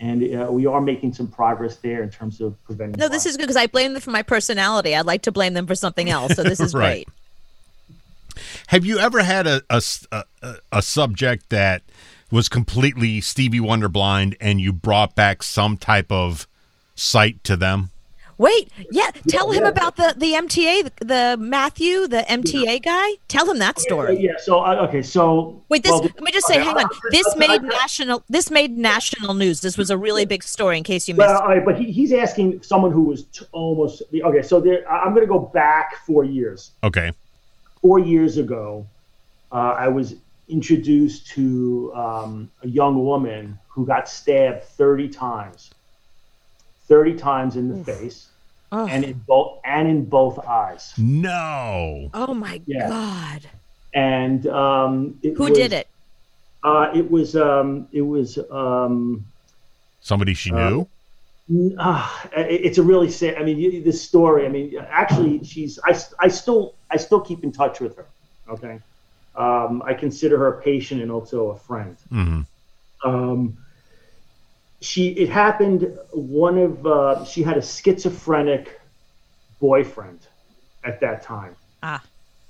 and 0.00 0.22
uh, 0.34 0.50
we 0.50 0.66
are 0.66 0.80
making 0.80 1.12
some 1.12 1.26
progress 1.26 1.76
there 1.76 2.02
in 2.02 2.10
terms 2.10 2.40
of 2.40 2.62
preventing. 2.64 2.98
No, 2.98 3.08
this 3.08 3.26
is 3.26 3.36
good 3.36 3.44
because 3.44 3.56
I 3.56 3.66
blame 3.66 3.92
them 3.92 4.02
for 4.02 4.10
my 4.10 4.22
personality. 4.22 4.94
I'd 4.94 5.06
like 5.06 5.22
to 5.22 5.32
blame 5.32 5.54
them 5.54 5.66
for 5.66 5.74
something 5.74 6.10
else. 6.10 6.34
So 6.34 6.42
this 6.42 6.60
is 6.60 6.74
Right. 6.74 7.06
great. 7.06 7.08
Have 8.68 8.84
you 8.84 8.98
ever 8.98 9.22
had 9.22 9.46
a 9.46 9.62
a 9.70 10.22
a 10.70 10.82
subject 10.82 11.48
that 11.50 11.82
was 12.30 12.48
completely 12.48 13.20
Stevie 13.20 13.60
Wonder 13.60 13.88
blind 13.88 14.36
and 14.40 14.60
you 14.60 14.72
brought 14.72 15.14
back 15.14 15.42
some 15.42 15.76
type 15.76 16.10
of 16.10 16.46
sight 16.94 17.42
to 17.44 17.56
them? 17.56 17.90
Wait, 18.38 18.70
yeah, 18.90 19.10
tell 19.28 19.50
him 19.50 19.62
yeah. 19.62 19.68
about 19.70 19.96
the 19.96 20.14
the 20.16 20.32
MTA, 20.34 20.90
the, 20.98 21.04
the 21.04 21.36
Matthew, 21.38 22.06
the 22.06 22.22
MTA 22.28 22.82
guy. 22.82 23.12
Tell 23.28 23.50
him 23.50 23.58
that 23.60 23.78
story. 23.80 24.18
Yeah. 24.20 24.32
So 24.38 24.60
uh, 24.60 24.86
okay. 24.88 25.00
So 25.02 25.62
Wait, 25.70 25.82
this. 25.82 25.90
well, 25.90 26.02
let 26.02 26.20
me 26.20 26.30
just 26.32 26.46
say, 26.46 26.56
okay, 26.56 26.64
hang 26.64 26.76
I'll- 26.76 26.84
on. 26.84 26.90
This 27.10 27.26
I'll- 27.28 27.38
made 27.38 27.50
I'll- 27.50 27.60
national. 27.60 28.22
This 28.28 28.50
made 28.50 28.76
national 28.76 29.32
news. 29.34 29.62
This 29.62 29.78
was 29.78 29.88
a 29.90 29.96
really 29.96 30.26
big 30.26 30.42
story. 30.42 30.76
In 30.76 30.84
case 30.84 31.08
you 31.08 31.14
missed. 31.14 31.28
Well, 31.28 31.40
all 31.40 31.48
right, 31.48 31.64
but 31.64 31.78
he, 31.78 31.90
he's 31.90 32.12
asking 32.12 32.62
someone 32.62 32.92
who 32.92 33.04
was 33.04 33.24
t- 33.24 33.46
almost 33.52 34.02
okay. 34.12 34.42
So 34.42 34.60
there, 34.60 34.90
I- 34.90 35.00
I'm 35.04 35.14
going 35.14 35.26
to 35.26 35.32
go 35.32 35.38
back 35.38 35.96
four 36.06 36.24
years. 36.24 36.72
Okay. 36.84 37.12
Four 37.80 38.00
years 38.00 38.36
ago, 38.36 38.86
uh, 39.52 39.74
I 39.78 39.88
was 39.88 40.16
introduced 40.48 41.26
to 41.28 41.92
um, 41.94 42.50
a 42.62 42.68
young 42.68 43.02
woman 43.04 43.58
who 43.68 43.86
got 43.86 44.08
stabbed 44.08 44.64
30 44.64 45.08
times, 45.08 45.70
30 46.88 47.14
times 47.14 47.56
in 47.56 47.68
the 47.68 47.84
face, 47.84 48.28
Oh. 48.72 48.86
and 48.88 49.04
in 49.04 49.12
both 49.26 49.60
and 49.64 49.88
in 49.88 50.04
both 50.04 50.38
eyes. 50.40 50.92
No. 50.98 52.10
oh 52.14 52.34
my 52.34 52.60
Yeah. 52.66 52.88
God! 52.88 53.42
And 53.94 54.46
um, 54.48 55.18
it 55.22 55.34
Who 55.34 55.44
was- 55.44 55.52
did 55.58 55.72
it? 55.72 55.88
Uh, 56.64 56.90
it 56.94 57.08
was 57.10 57.36
um, 57.36 57.86
it 57.92 58.02
was 58.02 58.38
um, 58.50 59.24
Somebody 60.00 60.34
she 60.34 60.50
Uh, 60.52 60.70
knew? 60.70 60.88
It- 61.48 62.64
it's 62.66 62.78
a 62.78 62.82
really 62.82 63.10
sad. 63.10 63.36
I 63.36 63.44
mean, 63.44 63.58
you- 63.58 63.82
this 63.82 64.02
story. 64.02 64.46
I 64.46 64.48
mean, 64.48 64.74
actually, 64.90 65.44
she's. 65.44 65.78
I, 65.84 65.96
I 66.18 66.28
still 66.28 66.74
I 66.90 66.96
still 66.96 67.20
keep 67.20 67.44
in 67.44 67.52
touch 67.52 67.78
with 67.80 67.96
her. 67.96 68.06
Okay, 68.48 68.80
um, 69.36 69.82
I 69.84 69.94
consider 69.94 70.36
her 70.38 70.48
a 70.58 70.62
patient 70.62 71.02
and 71.02 71.10
also 71.10 71.50
a 71.50 71.56
friend. 71.56 71.96
hmm 72.10 72.40
Um, 73.04 73.56
she. 74.86 75.08
It 75.08 75.28
happened. 75.28 75.98
One 76.12 76.58
of 76.58 76.86
uh, 76.86 77.24
she 77.24 77.42
had 77.42 77.56
a 77.56 77.62
schizophrenic 77.62 78.80
boyfriend 79.60 80.20
at 80.84 81.00
that 81.00 81.22
time. 81.22 81.56
Ah. 81.82 82.02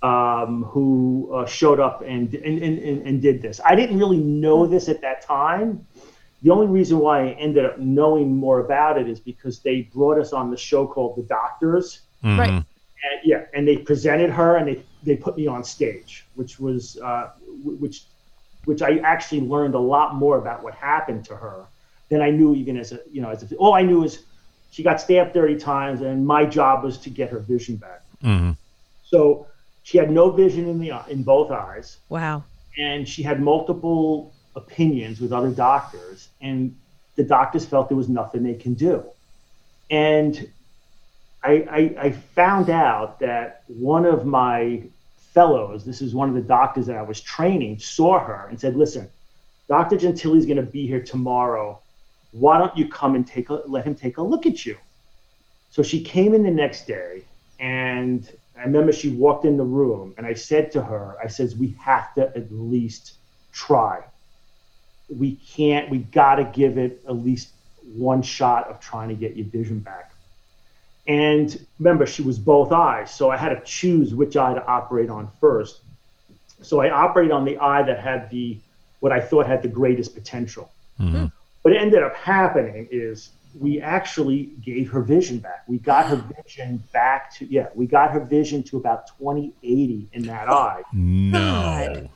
Um, 0.02 0.62
who 0.64 1.32
uh, 1.34 1.46
showed 1.46 1.80
up 1.80 2.02
and, 2.02 2.32
and, 2.34 2.62
and, 2.62 2.78
and 2.78 3.06
and 3.06 3.22
did 3.22 3.40
this. 3.42 3.60
I 3.64 3.74
didn't 3.74 3.98
really 3.98 4.18
know 4.18 4.66
this 4.66 4.88
at 4.88 5.00
that 5.00 5.22
time. 5.22 5.86
The 6.42 6.50
only 6.50 6.66
reason 6.66 6.98
why 6.98 7.28
I 7.28 7.30
ended 7.32 7.64
up 7.64 7.78
knowing 7.78 8.36
more 8.36 8.60
about 8.60 8.98
it 8.98 9.08
is 9.08 9.18
because 9.18 9.60
they 9.60 9.88
brought 9.94 10.20
us 10.20 10.32
on 10.32 10.50
the 10.50 10.56
show 10.56 10.86
called 10.86 11.16
The 11.16 11.22
Doctors. 11.22 12.02
hmm 12.22 12.38
Right. 12.38 12.50
And, 12.50 13.20
yeah, 13.24 13.44
and 13.54 13.66
they 13.66 13.78
presented 13.78 14.30
her 14.30 14.56
and 14.56 14.68
they, 14.68 14.82
they 15.02 15.16
put 15.16 15.36
me 15.36 15.46
on 15.46 15.64
stage, 15.64 16.26
which 16.34 16.60
was 16.60 16.98
uh, 17.02 17.30
which 17.64 18.04
which 18.66 18.82
I 18.82 18.98
actually 18.98 19.40
learned 19.40 19.74
a 19.74 19.84
lot 19.94 20.14
more 20.14 20.38
about 20.38 20.62
what 20.62 20.74
happened 20.74 21.24
to 21.26 21.36
her 21.36 21.66
than 22.10 22.22
I 22.22 22.30
knew 22.30 22.54
even 22.54 22.76
as 22.76 22.92
a 22.92 23.00
you 23.10 23.20
know 23.22 23.30
as 23.30 23.42
a, 23.50 23.56
all 23.56 23.74
I 23.74 23.82
knew 23.82 24.04
is 24.04 24.24
she 24.70 24.82
got 24.82 25.00
stabbed 25.00 25.32
30 25.34 25.56
times 25.56 26.00
and 26.02 26.26
my 26.26 26.44
job 26.44 26.84
was 26.84 26.98
to 26.98 27.10
get 27.10 27.30
her 27.30 27.38
vision 27.40 27.76
back. 27.76 28.02
hmm 28.22 28.52
So 29.02 29.46
she 29.82 29.98
had 29.98 30.10
no 30.10 30.30
vision 30.30 30.68
in 30.68 30.78
the 30.80 30.92
eye- 30.92 31.08
in 31.08 31.22
both 31.22 31.50
eyes 31.50 31.98
Wow. 32.08 32.44
and 32.78 33.08
she 33.08 33.22
had 33.22 33.40
multiple 33.40 34.32
opinions 34.54 35.20
with 35.20 35.32
other 35.32 35.50
doctors 35.50 36.28
and 36.40 36.74
the 37.16 37.24
doctors 37.24 37.64
felt 37.64 37.88
there 37.88 37.96
was 37.96 38.08
nothing 38.08 38.42
they 38.42 38.54
can 38.54 38.74
do 38.74 39.04
and 39.90 40.50
I, 41.44 41.52
I, 41.70 42.06
I 42.06 42.10
found 42.10 42.70
out 42.70 43.20
that 43.20 43.62
one 43.68 44.04
of 44.06 44.26
my 44.26 44.82
fellows 45.16 45.84
this 45.84 46.00
is 46.00 46.14
one 46.14 46.28
of 46.30 46.34
the 46.34 46.40
doctors 46.40 46.86
that 46.86 46.96
i 46.96 47.02
was 47.02 47.20
training 47.20 47.78
saw 47.78 48.18
her 48.18 48.46
and 48.48 48.58
said 48.58 48.74
listen 48.76 49.08
dr 49.68 49.94
gentile's 49.98 50.46
going 50.46 50.56
to 50.56 50.62
be 50.62 50.86
here 50.86 51.02
tomorrow 51.02 51.78
why 52.38 52.58
don't 52.58 52.76
you 52.76 52.88
come 52.88 53.14
and 53.14 53.26
take 53.26 53.48
a 53.48 53.54
let 53.66 53.84
him 53.84 53.94
take 53.94 54.18
a 54.18 54.22
look 54.22 54.46
at 54.46 54.64
you 54.66 54.76
so 55.70 55.82
she 55.82 56.02
came 56.02 56.34
in 56.34 56.42
the 56.42 56.50
next 56.50 56.86
day 56.86 57.24
and 57.58 58.30
I 58.56 58.62
remember 58.62 58.92
she 58.92 59.10
walked 59.10 59.44
in 59.44 59.56
the 59.56 59.64
room 59.64 60.14
and 60.16 60.26
I 60.26 60.34
said 60.34 60.72
to 60.72 60.82
her, 60.82 61.16
I 61.22 61.26
says, 61.26 61.54
we 61.54 61.76
have 61.78 62.14
to 62.14 62.34
at 62.34 62.50
least 62.50 63.14
try. 63.52 64.02
We 65.08 65.36
can't, 65.36 65.90
we 65.90 65.98
got 65.98 66.36
to 66.36 66.44
give 66.44 66.78
it 66.78 67.02
at 67.06 67.16
least 67.16 67.50
one 67.94 68.22
shot 68.22 68.68
of 68.68 68.80
trying 68.80 69.10
to 69.10 69.14
get 69.14 69.36
your 69.36 69.46
vision 69.46 69.80
back. 69.80 70.12
And 71.06 71.64
remember, 71.78 72.06
she 72.06 72.22
was 72.22 72.38
both 72.38 72.72
eyes, 72.72 73.14
so 73.14 73.30
I 73.30 73.36
had 73.36 73.50
to 73.50 73.60
choose 73.64 74.12
which 74.12 74.36
eye 74.36 74.54
to 74.54 74.66
operate 74.66 75.08
on 75.08 75.30
first. 75.40 75.82
So 76.62 76.80
I 76.80 76.90
operated 76.90 77.30
on 77.30 77.44
the 77.44 77.58
eye 77.58 77.82
that 77.82 78.00
had 78.00 78.28
the 78.30 78.58
what 78.98 79.12
I 79.12 79.20
thought 79.20 79.46
had 79.46 79.62
the 79.62 79.68
greatest 79.68 80.14
potential. 80.14 80.70
Mhm. 80.98 81.30
What 81.66 81.76
ended 81.76 82.00
up 82.00 82.14
happening 82.14 82.86
is 82.92 83.30
we 83.58 83.80
actually 83.80 84.52
gave 84.64 84.88
her 84.92 85.00
vision 85.00 85.38
back. 85.40 85.64
We 85.66 85.78
got 85.78 86.06
her 86.06 86.24
vision 86.44 86.80
back 86.92 87.34
to 87.38 87.46
yeah, 87.46 87.70
we 87.74 87.86
got 87.88 88.12
her 88.12 88.20
vision 88.20 88.62
to 88.68 88.76
about 88.76 89.08
2080 89.18 90.08
in 90.12 90.22
that 90.28 90.48
eye. 90.48 90.82
No. 90.92 92.08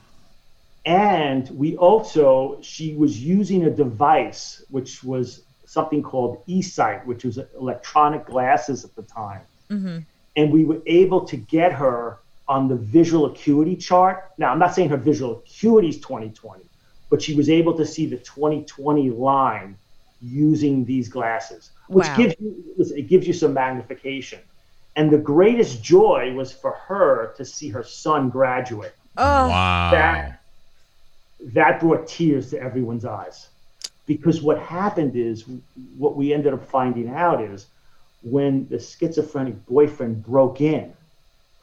And 0.85 1.49
we 1.49 1.75
also, 1.75 2.59
she 2.61 2.95
was 2.95 3.21
using 3.21 3.65
a 3.65 3.69
device 3.69 4.63
which 4.69 5.03
was 5.03 5.43
something 5.65 6.01
called 6.01 6.47
eSight, 6.47 7.05
which 7.05 7.25
was 7.25 7.37
electronic 7.59 8.25
glasses 8.25 8.85
at 8.85 8.95
the 8.95 9.03
time. 9.03 9.41
hmm 9.69 9.97
And 10.37 10.49
we 10.53 10.63
were 10.63 10.81
able 10.85 11.25
to 11.25 11.35
get 11.35 11.73
her 11.73 12.19
on 12.47 12.69
the 12.69 12.77
visual 12.77 13.25
acuity 13.25 13.75
chart. 13.75 14.31
Now, 14.37 14.53
I'm 14.53 14.59
not 14.59 14.73
saying 14.73 14.87
her 14.91 15.03
visual 15.11 15.39
acuity 15.39 15.89
is 15.89 15.97
2020, 15.97 16.63
but 17.11 17.21
she 17.21 17.35
was 17.35 17.49
able 17.49 17.75
to 17.77 17.85
see 17.85 18.07
the 18.07 18.17
2020 18.17 19.11
line 19.11 19.77
using 20.21 20.85
these 20.85 21.09
glasses, 21.09 21.71
which 21.93 22.13
Wow. 22.13 22.15
gives 22.15 22.35
you 22.39 22.55
it 22.79 23.09
gives 23.09 23.27
you 23.27 23.33
some 23.33 23.53
magnification. 23.53 24.41
And 24.97 25.11
the 25.11 25.19
greatest 25.19 25.83
joy 25.83 26.33
was 26.35 26.53
for 26.53 26.73
her 26.87 27.33
to 27.37 27.45
see 27.45 27.69
her 27.69 27.83
son 27.83 28.29
graduate 28.31 28.95
Oh, 29.17 29.51
Wow. 29.51 29.91
that 29.91 30.41
that 31.53 31.79
brought 31.79 32.07
tears 32.07 32.51
to 32.51 32.59
everyone's 32.61 33.05
eyes 33.05 33.49
because 34.07 34.41
what 34.41 34.59
happened 34.59 35.15
is 35.15 35.45
what 35.97 36.15
we 36.15 36.33
ended 36.33 36.53
up 36.53 36.63
finding 36.63 37.09
out 37.09 37.41
is 37.43 37.67
when 38.21 38.67
the 38.69 38.79
schizophrenic 38.79 39.65
boyfriend 39.65 40.23
broke 40.23 40.61
in 40.61 40.93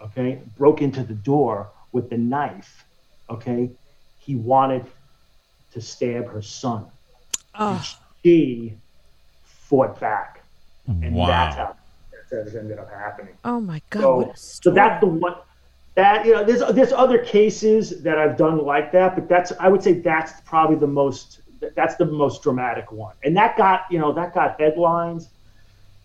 okay 0.02 0.42
broke 0.56 0.82
into 0.82 1.02
the 1.04 1.14
door 1.14 1.72
with 1.92 2.10
the 2.10 2.18
knife 2.18 2.86
okay 3.30 3.70
he 4.16 4.34
wanted 4.36 4.86
to 5.72 5.80
stab 5.80 6.26
her 6.28 6.42
son 6.42 6.86
oh, 7.56 7.84
she 8.22 8.74
fought 9.44 9.98
back 10.00 10.42
and 10.86 11.02
that's 11.02 11.14
Wow. 11.14 11.50
how 11.56 11.76
that's 12.12 12.52
how 12.52 12.58
it 12.58 12.60
ended 12.60 12.78
up 12.78 12.90
happening 12.90 13.34
oh 13.44 13.60
my 13.60 13.80
God! 13.90 14.00
so, 14.00 14.32
so 14.34 14.70
that's 14.70 15.00
the 15.00 15.06
one 15.06 15.34
that 15.94 16.24
you 16.24 16.32
know 16.32 16.44
there's 16.44 16.62
there's 16.74 16.92
other 16.92 17.18
cases 17.18 18.02
that 18.02 18.18
I've 18.18 18.36
done 18.36 18.58
like 18.64 18.92
that, 18.92 19.16
but 19.16 19.28
that's 19.28 19.52
I 19.58 19.68
would 19.68 19.82
say 19.82 19.94
that's 19.94 20.40
probably 20.42 20.76
the 20.76 20.86
most 20.86 21.40
that's 21.74 21.96
the 21.96 22.04
most 22.04 22.42
dramatic 22.44 22.92
one, 22.92 23.14
and 23.24 23.36
that 23.36 23.56
got 23.56 23.82
you 23.90 23.98
know 23.98 24.12
that 24.12 24.32
got 24.32 24.60
headlines. 24.60 25.28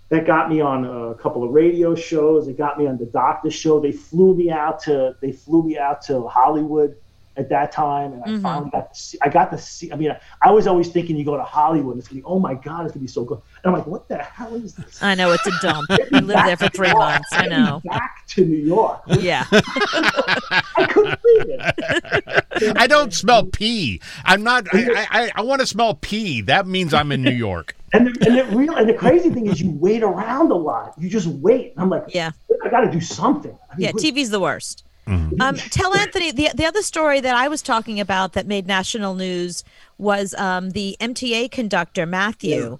That 0.09 0.27
got 0.27 0.49
me 0.49 0.61
on 0.61 0.85
a 0.85 1.15
couple 1.15 1.43
of 1.43 1.51
radio 1.51 1.95
shows. 1.95 2.47
It 2.47 2.57
got 2.57 2.77
me 2.77 2.85
on 2.85 2.97
the 2.97 3.05
doctor 3.05 3.49
show. 3.49 3.79
They 3.79 3.91
flew 3.91 4.35
me 4.35 4.51
out 4.51 4.79
to 4.81 5.15
they 5.21 5.31
flew 5.31 5.63
me 5.63 5.77
out 5.77 6.01
to 6.03 6.27
Hollywood 6.27 6.95
at 7.35 7.49
that 7.49 7.71
time, 7.71 8.13
and 8.13 8.23
I 8.23 8.27
Mhm. 8.29 8.41
finally 8.43 8.69
got 8.71 8.93
to 8.93 8.99
see. 8.99 9.17
I 9.21 9.29
got 9.29 9.51
to 9.51 9.57
see. 9.57 9.91
I 9.91 9.95
mean, 9.95 10.15
I 10.41 10.51
was 10.51 10.67
always 10.67 10.89
thinking 10.89 11.15
you 11.17 11.25
go 11.25 11.35
to 11.35 11.43
Hollywood, 11.43 11.97
it's 11.97 12.07
gonna 12.07 12.21
be 12.21 12.25
oh 12.25 12.39
my 12.39 12.53
god, 12.53 12.85
it's 12.85 12.93
gonna 12.93 13.01
be 13.01 13.07
so 13.07 13.23
good. 13.23 13.39
And 13.63 13.71
I'm 13.71 13.77
like, 13.79 13.87
what 13.87 14.07
the 14.07 14.17
hell 14.17 14.53
is 14.55 14.73
this? 14.75 15.01
I 15.01 15.15
know 15.15 15.31
it's 15.31 15.45
a 15.47 15.51
dump. 15.61 15.87
I 15.89 16.19
lived 16.19 16.45
there 16.45 16.57
for 16.57 16.69
three 16.69 16.93
months. 16.93 17.29
I 17.31 17.47
know. 17.47 17.81
Back 17.85 18.27
to 18.29 18.45
New 18.45 18.57
York. 18.57 19.01
Yeah. 19.19 19.45
I 19.51 20.87
couldn't 20.89 21.19
believe 21.21 21.59
it. 21.59 22.73
I 22.77 22.87
don't 22.87 23.13
smell 23.13 23.45
pee. 23.45 24.01
I'm 24.25 24.43
not. 24.43 24.67
I 24.73 25.07
I, 25.09 25.31
I 25.35 25.41
want 25.41 25.61
to 25.61 25.67
smell 25.67 25.95
pee. 25.95 26.41
That 26.41 26.67
means 26.67 26.93
I'm 26.93 27.11
in 27.11 27.21
New 27.21 27.31
York. 27.31 27.75
And 27.95 28.07
the, 28.07 28.25
and 28.25 28.37
the 28.39 28.57
real 28.57 28.75
and 28.75 28.89
the 28.89 28.93
crazy 28.95 29.29
thing 29.29 29.45
is, 29.45 29.61
you 29.61 29.69
wait 29.69 30.01
around 30.01 30.49
a 30.51 30.55
lot. 30.55 30.95
You 30.97 31.11
just 31.11 31.27
wait. 31.27 31.73
And 31.73 31.79
I'm 31.83 31.91
like, 31.91 32.05
Yeah. 32.07 32.31
I 32.65 32.69
got 32.69 32.81
to 32.81 32.91
do 32.91 32.99
something. 32.99 33.55
I 33.71 33.75
mean, 33.75 33.85
Yeah. 33.85 33.91
wait, 33.93 34.03
TV's 34.15 34.31
the 34.31 34.39
worst. 34.39 34.83
Um, 35.05 35.57
tell 35.69 35.93
Anthony 35.95 36.31
the 36.31 36.49
the 36.55 36.65
other 36.65 36.81
story 36.81 37.19
that 37.19 37.35
I 37.35 37.47
was 37.49 37.61
talking 37.61 37.99
about 37.99 38.33
that 38.33 38.47
made 38.47 38.65
national 38.67 39.15
news 39.15 39.63
was 39.97 40.33
um, 40.35 40.69
the 40.71 40.95
MTA 41.01 41.51
conductor 41.51 42.05
Matthew. 42.05 42.79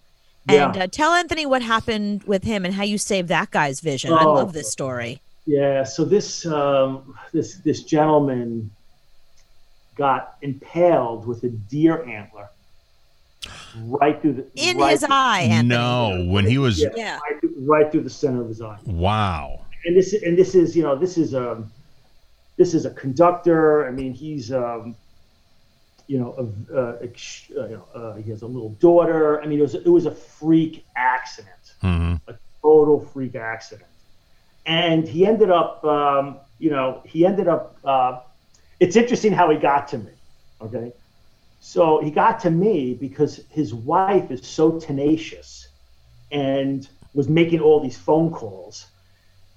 Yeah. 0.50 0.70
And 0.70 0.78
uh, 0.78 0.88
tell 0.88 1.12
Anthony 1.14 1.46
what 1.46 1.62
happened 1.62 2.24
with 2.24 2.44
him 2.44 2.66
and 2.66 2.74
how 2.74 2.84
you 2.84 2.98
saved 2.98 3.28
that 3.30 3.52
guy's 3.52 3.80
vision. 3.82 4.12
I 4.14 4.24
Oh. 4.24 4.34
love 4.34 4.54
this 4.54 4.72
story. 4.72 5.20
Yeah. 5.46 5.84
So 5.84 6.06
this 6.06 6.46
um, 6.46 7.16
this 7.34 7.56
this 7.56 7.84
gentleman 7.84 8.72
got 9.98 10.38
impaled 10.42 11.28
with 11.28 11.44
a 11.44 11.50
deer 11.50 12.04
antler 12.08 12.50
right 13.76 14.22
through 14.22 14.34
the 14.34 14.48
In 14.56 14.78
right 14.78 14.92
his 14.92 15.02
through- 15.02 15.10
eye, 15.12 15.42
Anthony. 15.42 15.68
No, 15.70 16.26
when 16.32 16.46
he 16.46 16.58
was. 16.58 16.82
Yeah, 16.82 16.90
Yeah. 16.96 17.20
Right, 17.20 17.40
through, 17.42 17.54
right 17.60 17.92
through 17.92 18.02
the 18.04 18.10
center 18.10 18.42
of 18.42 18.48
his 18.48 18.62
eye. 18.62 18.80
Wow. 18.86 19.60
and 19.86 19.96
this 19.98 20.14
and 20.14 20.38
this 20.38 20.56
is 20.56 20.76
you 20.78 20.84
know 20.84 20.96
this 20.96 21.18
is 21.18 21.36
um 21.36 21.70
this 22.64 22.76
is 22.76 22.86
a 22.86 22.96
conductor. 23.04 23.88
I 23.88 23.92
mean 23.92 24.14
he's 24.14 24.52
um 24.54 24.98
you 26.08 26.20
know 26.20 26.36
a, 26.44 26.80
uh, 26.80 26.98
ex- 27.04 27.52
uh, 27.58 27.68
you 27.68 27.76
know 27.78 27.88
uh, 28.02 28.16
he 28.16 28.30
has 28.32 28.44
a 28.44 28.48
little 28.48 28.76
daughter. 28.80 29.42
I 29.42 29.48
mean 29.48 29.60
it 29.60 29.64
was 29.64 29.76
it 29.76 29.90
was 30.00 30.06
a 30.06 30.12
freak 30.12 30.88
accident, 30.98 31.66
hmm 31.82 32.16
a 32.28 32.34
total 32.64 33.00
freak 33.00 33.36
accident, 33.36 33.90
and 34.66 35.08
he 35.08 35.26
ended 35.26 35.52
up 35.52 35.84
um, 35.86 36.40
you 36.60 36.72
know 36.72 37.02
he 37.06 37.26
ended 37.26 37.48
up. 37.48 37.78
Uh, 37.84 38.20
it's 38.80 38.96
interesting 38.98 39.34
how 39.34 39.50
he 39.52 39.58
got 39.58 39.88
to 39.90 39.98
me. 40.00 40.14
Okay, 40.62 40.94
so 41.60 42.02
he 42.04 42.12
got 42.12 42.40
to 42.42 42.52
me 42.52 42.96
because 43.00 43.42
his 43.50 43.74
wife 43.74 44.32
is 44.32 44.42
so 44.42 44.66
tenacious 44.80 45.68
and 46.32 46.88
was 47.14 47.28
making 47.30 47.60
all 47.60 47.80
these 47.80 47.98
phone 47.98 48.32
calls 48.32 48.92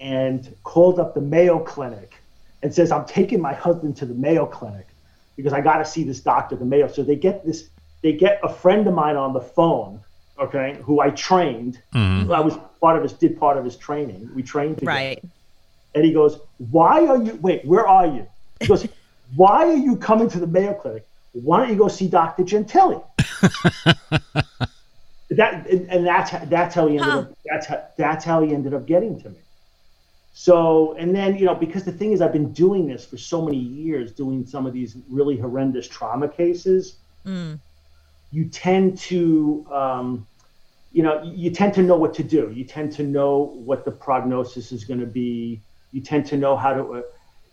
and 0.01 0.57
called 0.65 0.99
up 0.99 1.15
the 1.15 1.21
Mayo 1.21 1.61
Clinic 1.61 2.26
and 2.67 2.75
says, 2.75 2.91
I'm 2.91 3.05
taking 3.05 3.41
my 3.41 3.55
husband 3.55 3.97
to 3.99 4.07
the 4.07 4.13
Mayo 4.15 4.45
Clinic 4.45 4.89
because 5.37 5.53
I 5.53 5.61
got 5.61 5.77
to 5.79 5.85
see 5.85 6.03
this 6.03 6.19
doctor 6.19 6.57
the 6.57 6.65
Mayo. 6.65 6.89
So 6.89 7.05
they 7.05 7.15
get 7.15 7.47
this, 7.47 7.69
they 8.03 8.13
get 8.13 8.41
a 8.43 8.49
friend 8.53 8.85
of 8.89 8.93
mine 8.93 9.15
on 9.15 9.33
the 9.33 9.41
phone, 9.41 10.01
okay, 10.41 10.77
who 10.83 10.99
I 11.01 11.11
trained. 11.11 11.81
Mhm. 11.95 12.35
I 12.35 12.41
was 12.41 12.59
part 12.81 12.97
of 12.97 13.05
his, 13.05 13.13
did 13.13 13.39
part 13.39 13.57
of 13.57 13.65
his 13.65 13.77
training. 13.77 14.29
We 14.35 14.43
trained 14.43 14.79
together. 14.79 14.97
Right. 14.99 15.23
And 15.95 16.05
he 16.05 16.13
goes, 16.13 16.41
Why 16.59 17.07
are 17.07 17.23
you, 17.23 17.37
wait, 17.41 17.65
where 17.65 17.87
are 17.87 18.05
you? 18.07 18.27
He 18.59 18.67
goes, 18.67 18.85
Why 19.37 19.67
are 19.67 19.77
you 19.77 19.97
coming 19.97 20.29
to 20.31 20.41
the 20.41 20.49
Mayo 20.49 20.75
Clinic? 20.75 21.07
Why 21.35 21.61
don't 21.61 21.71
you 21.71 21.77
go 21.77 21.87
see 21.87 22.09
Dr. 22.09 22.43
Gentile? 22.43 23.09
that 25.31 25.69
and, 25.71 25.89
and 25.89 26.05
that's 26.05 26.31
how- 26.31 26.45
that's 26.47 26.75
how 26.75 26.89
he 26.89 26.99
ended 26.99 27.13
Huh. 27.13 27.19
up 27.21 27.33
that's 27.45 27.67
how 27.67 27.85
that's 27.97 28.25
how 28.25 28.43
he 28.43 28.53
ended 28.53 28.75
up 28.75 28.87
getting 28.87 29.21
to 29.21 29.31
me. 29.31 29.37
So 30.39 30.93
and 30.99 31.17
then 31.17 31.39
you 31.39 31.47
know 31.47 31.55
because 31.55 31.85
the 31.85 31.93
thing 31.93 32.13
is 32.13 32.21
I've 32.21 32.35
been 32.35 32.53
doing 32.53 32.87
this 32.87 33.07
for 33.07 33.17
so 33.17 33.41
many 33.41 33.57
years, 33.57 34.13
doing 34.13 34.45
some 34.45 34.67
of 34.67 34.75
these 34.75 34.95
really 35.09 35.39
horrendous 35.39 35.89
trauma 35.89 36.29
cases. 36.29 36.97
Mm. 37.25 37.59
You 38.33 38.45
tend 38.45 38.99
to 38.99 39.67
um, 39.73 40.27
you 40.93 41.03
know 41.03 41.23
you 41.23 41.51
tend 41.51 41.73
to 41.77 41.83
know 41.83 41.97
what 41.97 42.13
to 42.17 42.23
do. 42.23 42.53
You 42.55 42.65
tend 42.65 42.93
to 42.93 43.03
know 43.03 43.55
what 43.65 43.87
the 43.87 43.91
prognosis 43.91 44.73
is 44.73 44.85
going 44.85 45.01
to 45.01 45.07
be. 45.07 45.63
You 45.93 46.03
tend 46.03 46.27
to 46.27 46.37
know 46.37 46.55
how 46.55 46.75
to 46.75 46.83
uh, 46.97 47.03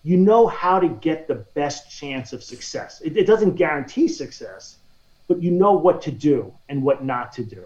you 0.04 0.17
know 0.17 0.46
how 0.46 0.78
to 0.82 0.89
get 0.89 1.30
the 1.30 1.36
best 1.36 1.89
chance 1.89 2.34
of 2.34 2.43
success. 2.43 3.00
It, 3.00 3.15
it 3.15 3.26
doesn't 3.26 3.56
guarantee 3.56 4.10
success, 4.10 4.76
but 5.30 5.41
you 5.41 5.52
know 5.52 5.72
what 5.72 6.02
to 6.02 6.12
do 6.12 6.54
and 6.67 6.84
what 6.84 7.02
not 7.02 7.32
to 7.36 7.46
do, 7.46 7.63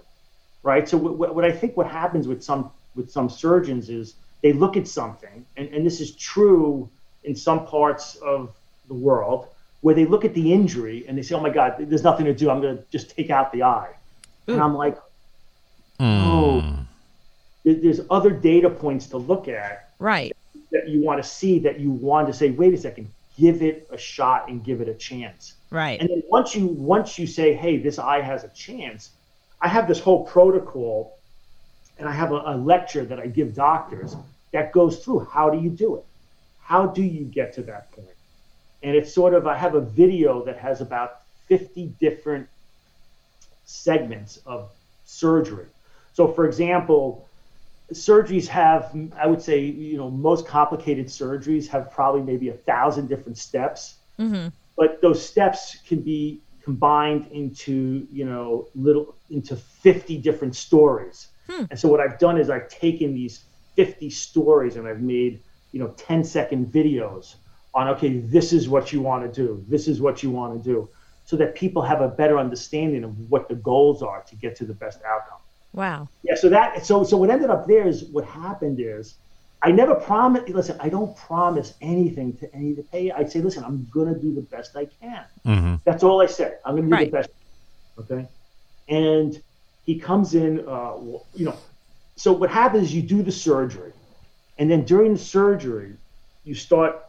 right? 0.61 0.87
So 0.87 0.95
what, 0.95 1.33
what 1.33 1.43
I 1.43 1.51
think 1.51 1.75
what 1.75 1.87
happens 1.87 2.27
with 2.27 2.43
some 2.43 2.69
with 2.93 3.09
some 3.09 3.31
surgeons 3.31 3.89
is 3.89 4.13
they 4.41 4.53
look 4.53 4.77
at 4.77 4.87
something, 4.87 5.45
and, 5.57 5.67
and 5.69 5.85
this 5.85 5.99
is 6.01 6.15
true 6.15 6.89
in 7.23 7.35
some 7.35 7.65
parts 7.65 8.15
of 8.15 8.53
the 8.87 8.93
world, 8.93 9.47
where 9.81 9.95
they 9.95 10.05
look 10.05 10.23
at 10.25 10.33
the 10.33 10.53
injury 10.53 11.05
and 11.07 11.17
they 11.17 11.21
say, 11.21 11.35
"Oh 11.35 11.39
my 11.41 11.49
God, 11.49 11.75
there's 11.79 12.03
nothing 12.03 12.25
to 12.25 12.33
do. 12.33 12.49
I'm 12.49 12.61
going 12.61 12.77
to 12.77 12.83
just 12.91 13.15
take 13.15 13.29
out 13.29 13.51
the 13.51 13.63
eye," 13.63 13.93
and 14.47 14.61
I'm 14.61 14.75
like, 14.75 14.95
hmm. 15.99 16.03
"Oh, 16.05 16.77
there- 17.63 17.75
there's 17.75 18.01
other 18.09 18.29
data 18.29 18.69
points 18.69 19.07
to 19.07 19.17
look 19.17 19.47
at." 19.47 19.89
Right. 19.99 20.35
that 20.71 20.87
you 20.89 21.01
want 21.03 21.23
to 21.23 21.27
see 21.27 21.59
that 21.59 21.79
you 21.79 21.89
want 21.91 22.27
to 22.27 22.33
say 22.33 22.51
wait 22.51 22.73
a 22.73 22.77
second 22.77 23.09
give 23.39 23.61
it 23.63 23.87
a 23.89 23.97
shot 23.97 24.49
and 24.49 24.63
give 24.63 24.81
it 24.81 24.87
a 24.89 24.93
chance 24.93 25.53
Right. 25.71 25.99
and 25.99 26.09
then 26.09 26.21
once 26.29 26.53
you 26.55 26.67
once 26.67 27.17
you 27.17 27.25
say 27.25 27.53
hey 27.53 27.77
this 27.77 27.97
eye 27.97 28.21
has 28.21 28.43
a 28.43 28.49
chance 28.49 29.09
i 29.61 29.67
have 29.67 29.87
this 29.87 29.99
whole 29.99 30.25
protocol 30.25 31.16
and 31.99 32.07
i 32.07 32.11
have 32.11 32.31
a, 32.31 32.41
a 32.45 32.57
lecture 32.57 33.05
that 33.05 33.19
i 33.19 33.27
give 33.27 33.53
doctors 33.53 34.15
that 34.53 34.71
goes 34.71 35.03
through 35.03 35.19
how 35.31 35.49
do 35.49 35.59
you 35.59 35.69
do 35.69 35.95
it? 35.97 36.05
How 36.59 36.87
do 36.87 37.03
you 37.03 37.25
get 37.25 37.53
to 37.53 37.61
that 37.63 37.91
point? 37.91 38.07
And 38.83 38.95
it's 38.95 39.13
sort 39.13 39.33
of 39.33 39.47
i 39.47 39.55
have 39.55 39.75
a 39.75 39.81
video 39.81 40.43
that 40.45 40.57
has 40.57 40.81
about 40.81 41.21
50 41.47 41.93
different 41.99 42.47
segments 43.63 44.37
of 44.45 44.69
surgery. 45.05 45.67
So 46.13 46.27
for 46.27 46.45
example 46.45 47.27
surgeries 47.93 48.47
have 48.47 48.93
i 49.15 49.25
would 49.25 49.41
say 49.41 49.59
you 49.59 49.97
know 49.97 50.09
most 50.09 50.45
complicated 50.45 51.07
surgeries 51.07 51.67
have 51.67 51.89
probably 51.89 52.21
maybe 52.21 52.49
a 52.49 52.53
thousand 52.53 53.07
different 53.07 53.37
steps. 53.37 53.95
Hmm 54.17 54.47
but 54.77 55.01
those 55.01 55.27
steps 55.27 55.77
can 55.87 56.01
be 56.01 56.39
combined 56.63 57.27
into 57.31 58.07
you 58.11 58.25
know 58.25 58.67
little 58.75 59.15
into 59.29 59.55
50 59.55 60.17
different 60.19 60.55
stories 60.55 61.27
Hmm. 61.49 61.63
and 61.69 61.79
so 61.79 61.87
what 61.87 61.99
i've 61.99 62.19
done 62.19 62.37
is 62.37 62.49
i've 62.49 62.67
taken 62.69 63.13
these 63.13 63.45
50 63.77 64.09
stories 64.09 64.75
and 64.75 64.87
I've 64.87 65.01
made, 65.01 65.39
you 65.71 65.79
know, 65.79 65.89
10 65.97 66.23
second 66.23 66.73
videos 66.73 67.35
on, 67.75 67.87
okay, 67.89 68.17
this 68.17 68.51
is 68.51 68.67
what 68.67 68.91
you 68.91 69.01
want 69.01 69.23
to 69.23 69.31
do. 69.31 69.63
This 69.69 69.87
is 69.87 70.01
what 70.01 70.23
you 70.23 70.31
want 70.31 70.61
to 70.61 70.69
do. 70.69 70.89
So 71.25 71.35
that 71.37 71.53
people 71.55 71.83
have 71.83 72.01
a 72.01 72.07
better 72.07 72.39
understanding 72.39 73.03
of 73.03 73.29
what 73.29 73.47
the 73.47 73.55
goals 73.55 74.01
are 74.01 74.23
to 74.23 74.35
get 74.35 74.55
to 74.55 74.65
the 74.65 74.73
best 74.73 74.99
outcome. 75.05 75.37
Wow. 75.73 76.09
Yeah. 76.23 76.33
So 76.35 76.49
that, 76.49 76.85
so, 76.87 77.03
so 77.03 77.17
what 77.17 77.29
ended 77.29 77.51
up 77.51 77.67
there 77.67 77.87
is 77.87 78.05
what 78.05 78.25
happened 78.25 78.79
is 78.79 79.15
I 79.61 79.71
never 79.71 79.93
promise, 79.93 80.49
listen, 80.49 80.75
I 80.79 80.89
don't 80.89 81.15
promise 81.15 81.75
anything 81.79 82.35
to 82.37 82.51
any 82.55 82.71
of 82.71 82.77
the 82.77 82.83
pay. 82.83 83.11
I 83.11 83.25
say, 83.25 83.41
listen, 83.41 83.63
I'm 83.63 83.87
going 83.91 84.11
to 84.11 84.19
do 84.19 84.33
the 84.33 84.41
best 84.41 84.75
I 84.75 84.85
can. 84.85 85.23
Mm-hmm. 85.45 85.75
That's 85.85 86.03
all 86.03 86.19
I 86.19 86.25
said. 86.25 86.57
I'm 86.65 86.77
going 86.77 86.89
to 86.89 86.89
do 86.89 86.95
Right. 86.95 87.11
the 87.11 87.17
best. 87.17 87.29
Okay. 87.99 88.27
And 88.89 89.39
he 89.87 89.99
comes 89.99 90.35
in, 90.35 90.67
uh, 90.67 90.93
you 91.33 91.45
know, 91.47 91.57
so 92.17 92.33
what 92.33 92.51
happens 92.51 92.85
is 92.89 92.95
you 92.95 93.03
do 93.03 93.23
the 93.23 93.31
surgery, 93.31 93.93
and 94.59 94.71
then 94.71 94.85
during 94.85 95.13
the 95.13 95.19
surgery, 95.19 95.97
you 96.45 96.55
start 96.55 97.01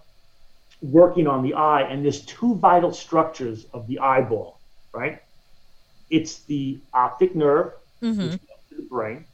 working 0.83 1.27
on 1.27 1.43
the 1.43 1.55
eye, 1.55 1.83
and 1.83 2.05
there's 2.05 2.25
two 2.25 2.57
vital 2.57 2.93
structures 2.93 3.67
of 3.75 3.87
the 3.89 3.99
eyeball, 4.01 4.63
right? 4.95 5.21
It's 6.11 6.45
the 6.47 6.83
optic 6.95 7.35
nerve, 7.37 7.73
Mm-hmm. 8.03 8.23
which 8.25 8.41
goes 8.41 8.63
to 8.71 8.77
the 8.77 8.89
brain, 8.89 9.27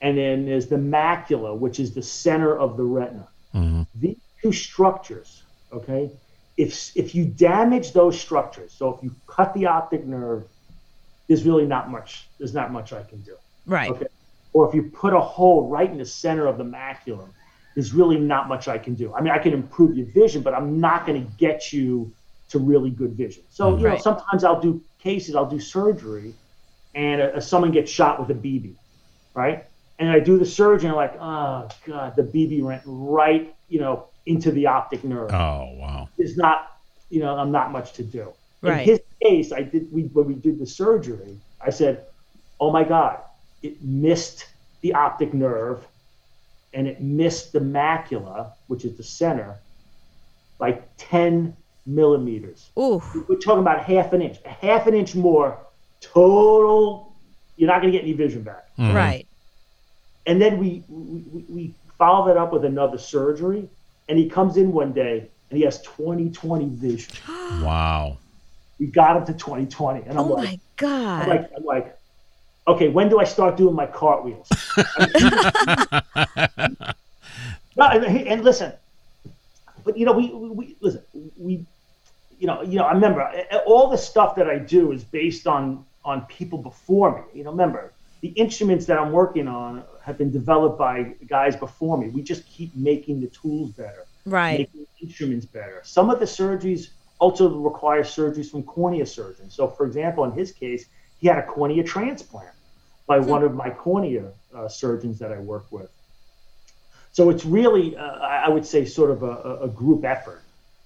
and 0.00 0.16
then 0.18 0.46
there's 0.46 0.68
the 0.68 0.76
macula, 0.76 1.56
which 1.58 1.78
is 1.80 1.94
the 1.94 2.02
center 2.02 2.58
of 2.58 2.76
the 2.78 2.84
retina. 2.84 3.28
Mhm. 3.54 3.86
These 3.94 4.16
two 4.42 4.52
structures, 4.52 5.44
okay, 5.72 6.10
if 6.56 6.96
if 6.96 7.14
you 7.14 7.26
damage 7.26 7.92
those 7.92 8.18
structures, 8.18 8.72
so 8.72 8.94
if 8.94 9.02
you 9.02 9.14
cut 9.26 9.52
the 9.54 9.66
optic 9.66 10.06
nerve, 10.06 10.48
there's 11.32 11.46
really 11.46 11.64
not 11.64 11.90
much. 11.90 12.26
There's 12.36 12.52
not 12.52 12.70
much 12.70 12.92
I 12.92 13.02
can 13.02 13.20
do. 13.22 13.36
Right. 13.64 13.90
Okay. 13.90 14.06
Or 14.52 14.68
if 14.68 14.74
you 14.74 14.82
put 14.82 15.14
a 15.14 15.20
hole 15.20 15.66
right 15.66 15.90
in 15.90 15.96
the 15.96 16.04
center 16.04 16.46
of 16.46 16.58
the 16.58 16.64
macula, 16.64 17.26
there's 17.74 17.94
really 17.94 18.18
not 18.18 18.48
much 18.48 18.68
I 18.68 18.76
can 18.76 18.94
do. 18.94 19.14
I 19.14 19.22
mean, 19.22 19.32
I 19.32 19.38
can 19.38 19.54
improve 19.54 19.96
your 19.96 20.04
vision, 20.04 20.42
but 20.42 20.52
I'm 20.52 20.78
not 20.78 21.06
going 21.06 21.24
to 21.24 21.32
get 21.38 21.72
you 21.72 22.12
to 22.50 22.58
really 22.58 22.90
good 22.90 23.12
vision. 23.12 23.44
So, 23.48 23.78
you 23.78 23.88
know, 23.88 23.96
sometimes 23.96 24.44
I'll 24.44 24.60
do 24.60 24.82
cases, 24.98 25.34
I'll 25.34 25.48
do 25.48 25.58
surgery, 25.58 26.34
and 26.94 27.22
uh, 27.22 27.40
someone 27.40 27.72
gets 27.72 27.90
shot 27.90 28.20
with 28.20 28.28
a 28.36 28.38
BB, 28.38 28.74
right? 29.32 29.64
And 29.98 30.10
I 30.10 30.20
do 30.20 30.38
the 30.38 30.44
surgery, 30.44 30.90
and 30.90 30.92
I'm 30.92 30.96
like, 30.96 31.16
oh 31.18 31.68
god, 31.86 32.14
the 32.14 32.24
BB 32.24 32.60
went 32.60 32.82
right, 32.84 33.54
you 33.70 33.80
know, 33.80 34.08
into 34.26 34.50
the 34.50 34.66
optic 34.66 35.02
nerve. 35.02 35.32
Oh 35.32 35.72
wow. 35.78 36.10
There's 36.18 36.36
not, 36.36 36.78
you 37.08 37.20
know, 37.20 37.34
I'm 37.38 37.52
not 37.52 37.72
much 37.72 37.94
to 37.94 38.02
do. 38.02 38.34
Right. 38.62 38.82
In 38.82 38.88
his 38.94 39.00
case, 39.22 39.52
I 39.52 39.62
did 39.62 39.92
we 39.92 40.02
when 40.04 40.26
we 40.26 40.34
did 40.34 40.58
the 40.58 40.66
surgery, 40.66 41.36
I 41.60 41.70
said, 41.70 42.04
"Oh 42.60 42.70
my 42.70 42.84
God, 42.84 43.18
it 43.62 43.82
missed 43.82 44.46
the 44.82 44.94
optic 44.94 45.34
nerve, 45.34 45.86
and 46.74 46.86
it 46.86 47.00
missed 47.00 47.52
the 47.52 47.60
macula, 47.60 48.52
which 48.68 48.84
is 48.84 48.96
the 48.96 49.02
center, 49.02 49.56
by 50.58 50.80
10 50.98 51.56
millimeters. 51.86 52.70
Ooh. 52.78 53.02
We're 53.28 53.36
talking 53.36 53.60
about 53.60 53.82
half 53.84 54.12
an 54.12 54.22
inch, 54.22 54.38
a 54.44 54.48
half 54.48 54.86
an 54.86 54.94
inch 54.94 55.14
more 55.16 55.58
total. 56.00 57.12
You're 57.56 57.68
not 57.68 57.80
going 57.82 57.92
to 57.92 57.98
get 57.98 58.04
any 58.04 58.12
vision 58.12 58.42
back. 58.42 58.68
Mhm. 58.78 58.94
Right. 58.94 59.26
And 60.26 60.40
then 60.40 60.58
we, 60.58 60.84
we 60.88 61.24
we- 61.32 61.44
we 61.48 61.74
followed 61.98 62.28
that 62.28 62.36
up 62.36 62.52
with 62.52 62.64
another 62.64 62.98
surgery, 62.98 63.68
and 64.08 64.18
he 64.18 64.28
comes 64.28 64.56
in 64.56 64.72
one 64.72 64.92
day 64.92 65.28
and 65.50 65.56
he 65.58 65.64
has 65.64 65.82
20/20 65.82 66.68
vision. 66.70 67.12
Wow. 67.62 68.18
We 68.82 68.88
got 68.88 69.16
him 69.16 69.24
to 69.26 69.32
20/20, 69.32 70.08
and 70.08 70.18
I'm 70.18 70.18
Oh 70.18 70.34
like. 70.34 70.44
my 70.44 70.60
God. 70.76 71.22
I'm 71.22 71.28
like, 71.28 71.50
I'm 71.56 71.64
like, 71.64 71.96
okay, 72.66 72.88
when 72.88 73.08
do 73.08 73.20
I 73.20 73.24
start 73.24 73.56
doing 73.56 73.76
my 73.76 73.86
cartwheels? 73.86 74.48
no, 77.76 77.84
and, 77.86 78.04
and 78.04 78.42
listen, 78.42 78.72
but 79.84 79.96
you 79.96 80.04
know, 80.04 80.12
we, 80.12 80.34
we, 80.34 80.48
we 80.50 80.76
listen, 80.80 81.00
we, 81.38 81.64
you 82.40 82.48
know, 82.48 82.62
you 82.62 82.76
know, 82.76 82.82
I 82.82 82.94
remember 82.94 83.22
all 83.66 83.88
the 83.88 83.96
stuff 83.96 84.34
that 84.34 84.50
I 84.50 84.58
do 84.58 84.90
is 84.90 85.04
based 85.04 85.46
on 85.46 85.84
on 86.04 86.22
people 86.22 86.58
before 86.58 87.14
me. 87.14 87.22
You 87.38 87.44
know, 87.44 87.52
remember 87.52 87.92
the 88.20 88.30
instruments 88.30 88.86
that 88.86 88.98
I'm 88.98 89.12
working 89.12 89.46
on 89.46 89.84
have 90.02 90.18
been 90.18 90.32
developed 90.32 90.76
by 90.76 91.14
guys 91.28 91.54
before 91.54 91.96
me. 91.98 92.08
We 92.08 92.22
just 92.22 92.44
keep 92.48 92.74
making 92.74 93.20
the 93.20 93.28
tools 93.28 93.70
better 93.70 94.06
right. 94.24 94.58
making 94.58 94.86
instruments 95.00 95.46
better. 95.46 95.80
Some 95.84 96.10
of 96.10 96.18
the 96.18 96.24
surgeries 96.24 96.88
also 97.22 97.44
require 97.70 98.02
surgeries 98.16 98.50
from 98.52 98.62
cornea 98.74 99.06
surgeons. 99.06 99.50
So, 99.58 99.62
for 99.76 99.84
example, 99.86 100.22
in 100.28 100.32
his 100.42 100.50
case, 100.62 100.82
he 101.20 101.24
had 101.30 101.38
a 101.38 101.46
cornea 101.54 101.84
transplant 101.94 102.54
by 103.06 103.18
one 103.32 103.42
of 103.48 103.52
my 103.62 103.70
cornea 103.84 104.26
uh, 104.56 104.68
surgeons 104.68 105.16
that 105.20 105.30
I 105.36 105.38
work 105.52 105.66
with. 105.76 105.90
So 107.12 107.30
it's 107.30 107.44
really, 107.44 107.96
uh, 107.96 108.02
I 108.46 108.48
would 108.48 108.66
say, 108.66 108.84
sort 108.84 109.10
of 109.10 109.22
a, 109.22 109.34
a- 109.50 109.58
a 109.64 109.68
group 109.68 110.04
effort. 110.04 110.42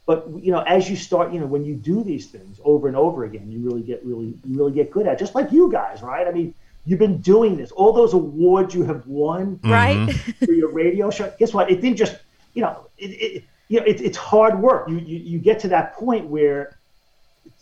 But 0.06 0.18
you 0.44 0.52
know, 0.54 0.62
as 0.76 0.88
you 0.90 0.96
start, 0.96 1.32
you 1.32 1.40
know, 1.40 1.46
when 1.54 1.64
you 1.64 1.74
do 1.74 2.02
these 2.04 2.26
things 2.34 2.60
over 2.64 2.86
and 2.88 2.96
over 2.96 3.24
again, 3.24 3.46
you 3.52 3.58
really 3.68 3.82
get 3.82 4.04
really, 4.04 4.28
you 4.46 4.56
really 4.60 4.72
get 4.80 4.90
good 4.90 5.06
at. 5.06 5.14
it. 5.14 5.18
Just 5.18 5.34
like 5.34 5.48
you 5.52 5.70
guys, 5.70 6.02
right? 6.02 6.26
I 6.26 6.32
mean, 6.38 6.54
you've 6.84 6.98
been 7.06 7.18
doing 7.20 7.56
this. 7.56 7.70
All 7.72 7.92
those 7.92 8.14
awards 8.14 8.74
you 8.74 8.84
have 8.84 9.06
won 9.06 9.58
Right. 9.64 10.12
for 10.46 10.52
your 10.52 10.70
radio 10.72 11.10
show. 11.10 11.32
Guess 11.38 11.52
what? 11.54 11.70
It 11.72 11.80
didn't 11.80 11.96
just, 12.04 12.14
you 12.54 12.62
know, 12.62 12.86
it, 12.98 13.10
it 13.26 13.44
you 13.68 13.80
know, 13.80 13.86
it, 13.86 14.00
it's 14.00 14.16
hard 14.16 14.60
work. 14.60 14.88
You, 14.88 14.98
you 14.98 15.18
you 15.18 15.38
get 15.38 15.58
to 15.60 15.68
that 15.68 15.94
point 15.94 16.26
where, 16.28 16.76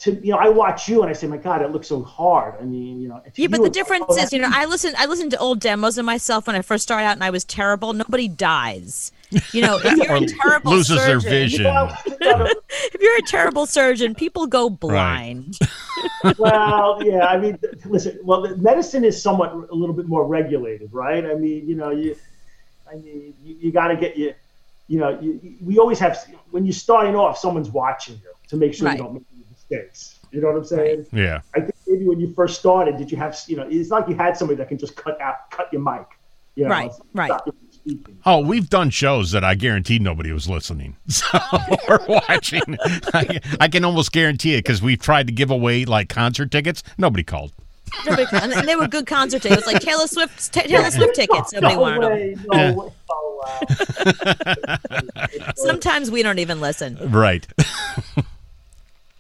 to 0.01 0.13
you 0.15 0.33
know, 0.33 0.39
I 0.39 0.49
watch 0.49 0.89
you 0.89 1.03
and 1.03 1.11
I 1.11 1.15
say, 1.15 1.27
my 1.27 1.37
God, 1.37 1.63
it 1.63 1.71
looks 1.71 1.89
so 1.89 2.03
hard. 2.03 2.55
I 2.61 2.65
mean, 2.65 3.01
you 3.01 3.09
know, 3.09 3.21
to 3.21 3.43
Yeah, 3.43 3.49
but 3.49 3.61
the 3.61 3.67
it's, 3.67 3.77
difference 3.77 4.05
oh, 4.09 4.17
is, 4.17 4.33
you 4.33 4.39
know, 4.41 4.51
I 4.53 4.65
listened. 4.67 4.97
I 4.97 5.07
listened 5.07 5.31
to 5.33 5.39
old 5.39 5.61
demos 5.61 5.97
of 5.99 6.05
myself 6.05 6.47
when 6.47 6.57
I 6.57 6.63
first 6.63 6.83
started 6.83 7.05
out, 7.07 7.13
and 7.13 7.25
I 7.25 7.31
was 7.31 7.45
terrible. 7.45 7.93
Nobody 7.93 8.29
dies. 8.29 9.13
You 9.53 9.63
know, 9.63 9.79
if 9.83 9.97
you're 9.97 10.17
a 10.17 10.27
terrible 10.27 10.73
loses 10.73 10.97
their 11.05 11.21
surgeon, 11.21 11.31
vision. 11.31 11.65
well, 11.65 11.97
well, 12.21 12.49
If 12.93 13.01
you're 13.01 13.19
a 13.19 13.23
terrible 13.23 13.67
surgeon, 13.67 14.15
people 14.15 14.47
go 14.47 14.69
blind. 14.71 15.59
well, 16.39 17.03
yeah. 17.03 17.27
I 17.27 17.39
mean, 17.39 17.59
listen. 17.87 18.19
Well, 18.23 18.43
the- 18.43 18.57
medicine 18.59 19.05
is 19.05 19.21
somewhat 19.21 19.53
a 19.53 19.75
little 19.75 19.95
bit 19.95 20.07
more 20.07 20.27
regulated, 20.27 20.93
right? 20.93 21.25
I 21.25 21.35
mean, 21.35 21.67
you 21.69 21.75
know, 21.75 21.91
you, 21.91 22.17
I 22.91 22.97
mean, 22.97 23.35
you, 23.43 23.57
you 23.61 23.73
got 23.73 23.89
to 23.89 23.97
get 23.97 24.17
you, 24.17 24.35
you 24.89 24.99
know, 24.99 25.19
you, 25.21 25.41
you- 25.43 25.57
we 25.63 25.79
always 25.79 25.99
have 25.99 26.19
when 26.51 26.65
you're 26.65 26.73
starting 26.73 27.15
off, 27.17 27.39
someone's 27.39 27.71
watching 27.71 28.17
you 28.17 28.31
to 28.49 28.57
make 28.57 28.75
sure 28.75 28.87
Right. 28.87 28.99
you 28.99 29.05
don't 29.05 29.15
make 29.15 29.25
any 29.35 29.45
mistakes. 29.51 30.21
You 30.31 30.41
know 30.41 30.49
what 30.49 30.57
I'm 30.57 30.65
saying? 30.65 31.07
Yeah. 31.13 31.41
I 31.55 31.61
think 31.61 31.75
maybe 31.87 32.07
when 32.07 32.19
you 32.21 32.33
first 32.35 32.59
started, 32.59 32.97
did 32.97 33.11
you 33.11 33.17
have, 33.19 33.39
you 33.47 33.57
know, 33.57 33.67
it's 33.71 33.91
like 33.91 34.09
you 34.09 34.15
had 34.17 34.37
somebody 34.37 34.57
that 34.59 34.69
can 34.69 34.79
just 34.79 34.97
cut 34.97 35.21
out, 35.21 35.51
cut 35.51 35.69
your 35.73 35.81
mic. 35.83 36.07
You 36.57 36.65
know, 36.65 36.71
Right, 36.71 36.91
right. 37.15 37.27
stop 37.29 37.47
you 37.85 37.99
from. 38.05 38.19
Oh, 38.27 38.39
we've 38.41 38.69
done 38.69 38.91
shows 38.91 39.33
that 39.33 39.43
I 39.45 39.55
guaranteed 39.55 40.03
nobody 40.03 40.31
was 40.33 40.49
listening 40.49 40.97
so, 41.09 41.27
or 41.89 42.01
watching. 42.09 42.63
I, 43.13 43.41
I 43.61 43.69
can 43.69 43.85
almost 43.85 44.13
guarantee 44.13 44.55
it 44.55 44.59
because 44.59 44.81
we've 44.83 45.01
tried 45.01 45.27
to 45.29 45.33
give 45.33 45.51
away 45.51 45.85
like 45.85 46.09
concert 46.09 46.51
tickets. 46.51 46.83
Nobody 46.99 47.25
called. 47.25 47.53
Nobody, 48.07 48.27
and 48.33 48.53
and 48.53 48.67
they 48.69 48.77
were 48.77 48.89
good 48.89 49.07
concert 49.07 49.43
tickets. 49.43 49.63
It 49.63 49.67
was 49.67 49.73
like 49.75 49.83
Taylor 49.83 50.07
Swift, 50.07 50.53
ta 50.53 50.63
Taylor 50.63 50.91
Swift 50.91 51.15
tickets. 51.15 51.53
Nobody 51.53 51.75
no 51.75 51.81
wanted 51.81 52.03
them. 52.39 52.47
no 52.53 52.59
Yeah. 52.59 52.73
way. 52.73 52.93
Oh, 53.11 53.41
wow. 54.67 54.79
Sometimes 55.57 56.11
we 56.11 56.23
don't 56.23 56.39
even 56.39 56.61
listen. 56.61 56.99
Right. 57.11 57.47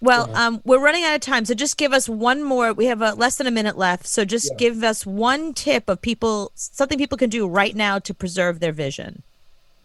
Well, 0.00 0.34
um, 0.36 0.60
we're 0.64 0.80
running 0.80 1.04
out 1.04 1.14
of 1.14 1.20
time, 1.22 1.46
so 1.46 1.54
just 1.54 1.78
give 1.78 1.92
us 1.94 2.08
one 2.10 2.42
more. 2.42 2.74
We 2.74 2.86
have 2.86 3.00
uh, 3.00 3.14
less 3.16 3.36
than 3.36 3.46
a 3.46 3.50
minute 3.50 3.78
left, 3.78 4.06
so 4.06 4.24
just 4.26 4.50
Yeah. 4.52 4.56
give 4.58 4.84
us 4.84 5.06
one 5.06 5.54
tip 5.54 5.88
of 5.88 6.02
people, 6.02 6.52
something 6.54 6.98
people 6.98 7.16
can 7.16 7.30
do 7.30 7.46
right 7.46 7.74
now 7.74 7.98
to 8.00 8.12
preserve 8.12 8.60
their 8.60 8.72
vision. 8.72 9.22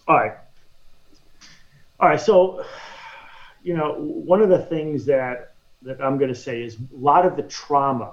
All 0.09 0.17
right. 0.17 0.33
All 2.01 2.09
right. 2.09 2.19
So, 2.19 2.65
you 3.63 3.77
know, 3.77 3.93
one 3.93 4.41
of 4.41 4.49
the 4.49 4.59
things 4.59 5.05
that 5.05 5.53
that 5.83 6.01
I'm 6.01 6.17
going 6.17 6.33
to 6.33 6.35
say 6.39 6.63
is 6.63 6.75
a 6.75 6.97
lot 6.97 7.25
of 7.25 7.37
the 7.37 7.43
trauma, 7.43 8.11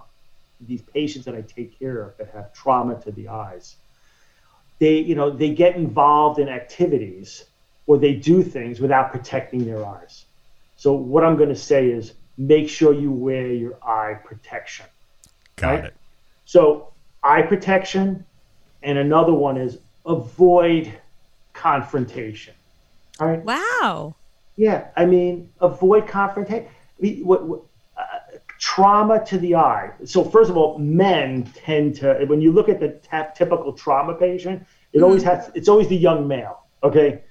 these 0.60 0.82
patients 0.82 1.24
that 1.26 1.34
I 1.34 1.42
take 1.42 1.78
care 1.78 2.02
of 2.02 2.16
that 2.18 2.30
have 2.30 2.52
trauma 2.52 3.00
to 3.02 3.12
the 3.12 3.28
eyes, 3.28 3.76
they, 4.78 4.98
you 4.98 5.14
know, 5.14 5.30
they 5.30 5.50
get 5.54 5.76
involved 5.76 6.38
in 6.38 6.48
activities 6.48 7.44
or 7.86 7.98
they 7.98 8.14
do 8.14 8.42
things 8.42 8.80
without 8.80 9.12
protecting 9.12 9.64
their 9.64 9.84
eyes. 9.84 10.26
So 10.76 10.92
what 10.92 11.24
I'm 11.24 11.36
going 11.36 11.48
to 11.48 11.56
say 11.56 11.88
is 11.90 12.14
make 12.36 12.68
sure 12.68 12.92
you 12.92 13.10
wear 13.10 13.48
your 13.48 13.78
eye 13.82 14.14
protection. 14.24 14.86
Got 15.56 15.74
Right. 15.74 15.84
it. 15.84 15.96
So 16.44 16.92
eye 17.22 17.42
protection, 17.42 18.24
and 18.82 18.98
another 18.98 19.32
one 19.32 19.56
is 19.56 19.78
avoid 20.04 20.92
confrontation. 21.52 22.54
All 23.18 23.26
right. 23.26 23.42
Wow. 23.42 24.16
Yeah, 24.56 24.88
I 24.96 25.06
mean, 25.06 25.50
avoid 25.60 26.06
confrontation. 26.06 26.66
I 26.66 27.02
mean, 27.02 27.26
what, 27.26 27.46
what, 27.46 27.62
trauma 28.58 29.24
to 29.26 29.38
the 29.38 29.54
eye. 29.54 29.90
So 30.04 30.24
first 30.24 30.50
of 30.50 30.56
all, 30.56 30.78
men 30.78 31.44
tend 31.54 31.96
to 31.96 32.24
when 32.26 32.40
you 32.40 32.52
look 32.52 32.68
at 32.68 32.80
the 32.80 32.88
ta- 33.08 33.30
typical 33.34 33.72
trauma 33.72 34.14
patient, 34.14 34.66
it 34.92 35.02
always 35.02 35.22
hmm. 35.22 35.28
has 35.28 35.50
it's 35.54 35.68
always 35.68 35.88
the 35.88 35.96
young 35.96 36.26
male. 36.26 36.62
Okay, 36.82 37.22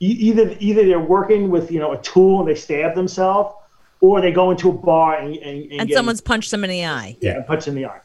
E- 0.00 0.06
either 0.06 0.56
either 0.60 0.84
they're 0.84 1.00
working 1.00 1.50
with 1.50 1.70
you 1.70 1.80
know 1.80 1.92
a 1.92 1.98
tool 2.02 2.40
and 2.40 2.48
they 2.48 2.54
stab 2.54 2.94
themselves, 2.94 3.54
or 4.00 4.20
they 4.20 4.32
go 4.32 4.50
into 4.50 4.70
a 4.70 4.72
bar 4.72 5.16
and 5.18 5.36
and, 5.36 5.62
and, 5.70 5.80
And 5.80 5.88
get- 5.88 5.96
someone's 5.96 6.20
punched 6.20 6.50
them 6.50 6.64
in 6.64 6.70
the 6.70 6.84
eye. 6.84 7.16
yeah, 7.20 7.36
and 7.36 7.46
punch 7.46 7.68
in 7.68 7.74
the 7.74 7.86
eye. 7.86 8.00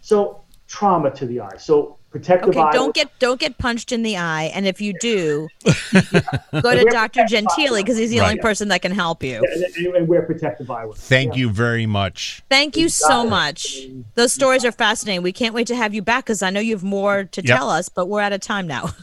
So 0.00 0.42
trauma 0.66 1.10
to 1.12 1.26
the 1.26 1.40
eye. 1.40 1.56
So 1.58 1.97
protective 2.10 2.48
Okay, 2.50 2.58
eyewear. 2.58 2.72
don't 2.72 2.94
get 2.94 3.16
don't 3.18 3.38
get 3.38 3.58
punched 3.58 3.92
in 3.92 4.02
the 4.02 4.16
eye, 4.16 4.44
and 4.54 4.66
if 4.66 4.80
you 4.80 4.94
do, 5.00 5.48
go 5.64 6.74
to 6.74 6.86
Dr. 6.90 7.24
Gentile 7.26 7.76
because 7.76 7.96
he's 7.98 8.10
the 8.10 8.20
only 8.20 8.38
person 8.38 8.68
that 8.68 8.82
can 8.82 8.92
help 8.92 9.22
you. 9.22 9.42
and, 9.44 9.62
and, 9.86 9.96
and 9.96 10.08
wear 10.08 10.22
protective 10.22 10.66
eyewear. 10.68 10.96
Thank 10.96 11.34
Yeah. 11.34 11.40
you 11.40 11.50
very 11.50 11.86
much. 11.86 12.42
Thank 12.48 12.76
you 12.76 12.88
so 12.88 13.24
much. 13.26 13.78
Those 14.14 14.32
stories 14.32 14.64
are 14.64 14.72
fascinating. 14.72 15.22
We 15.22 15.32
can't 15.32 15.54
wait 15.54 15.66
to 15.68 15.76
have 15.76 15.94
you 15.94 16.02
back 16.02 16.24
because 16.24 16.42
I 16.42 16.50
know 16.50 16.60
you 16.60 16.74
have 16.74 16.84
more 16.84 17.24
to 17.24 17.42
Yep. 17.44 17.56
tell 17.56 17.70
us, 17.70 17.88
but 17.88 18.06
we're 18.06 18.20
out 18.22 18.32
of 18.32 18.40
time 18.40 18.66
now. 18.66 18.86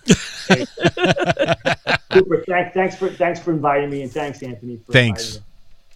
Super. 2.14 2.43
Thank, 2.47 2.74
thanks 2.74 2.95
for 2.95 3.10
thanks 3.10 3.39
for 3.39 3.51
inviting 3.51 3.89
me, 3.89 4.01
and 4.03 4.12
thanks 4.12 4.41
Anthony. 4.41 4.78
For 4.86 4.91
Thanks. 4.93 5.24
inviting 5.36 5.41
me. 5.41 5.45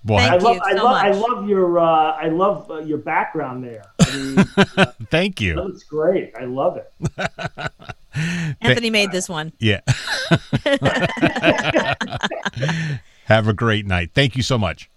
Thank 0.07 0.31
I 0.31 0.35
you 0.37 0.41
love 0.43 0.59
I 0.63 0.71
so 0.75 0.83
love 0.83 0.95
I 1.03 1.11
love 1.11 1.49
your 1.49 1.79
uh, 1.79 2.11
I 2.13 2.27
love 2.29 2.71
uh, 2.71 2.79
your 2.79 2.97
background 2.97 3.63
there. 3.63 3.83
I 4.09 4.17
mean, 4.17 4.39
uh, 4.77 4.91
thank 5.09 5.37
that 5.37 5.43
you. 5.43 5.55
looks 5.55 5.83
great. 5.83 6.33
I 6.35 6.45
love 6.45 6.77
it. 6.77 6.91
Anthony 8.61 8.89
made 8.89 9.11
this 9.11 9.29
one. 9.29 9.53
Yeah. 9.59 9.81
Have 13.25 13.47
a 13.47 13.53
great 13.53 13.85
night. 13.85 14.11
Thank 14.15 14.35
you 14.35 14.43
so 14.43 14.57
much. 14.57 14.89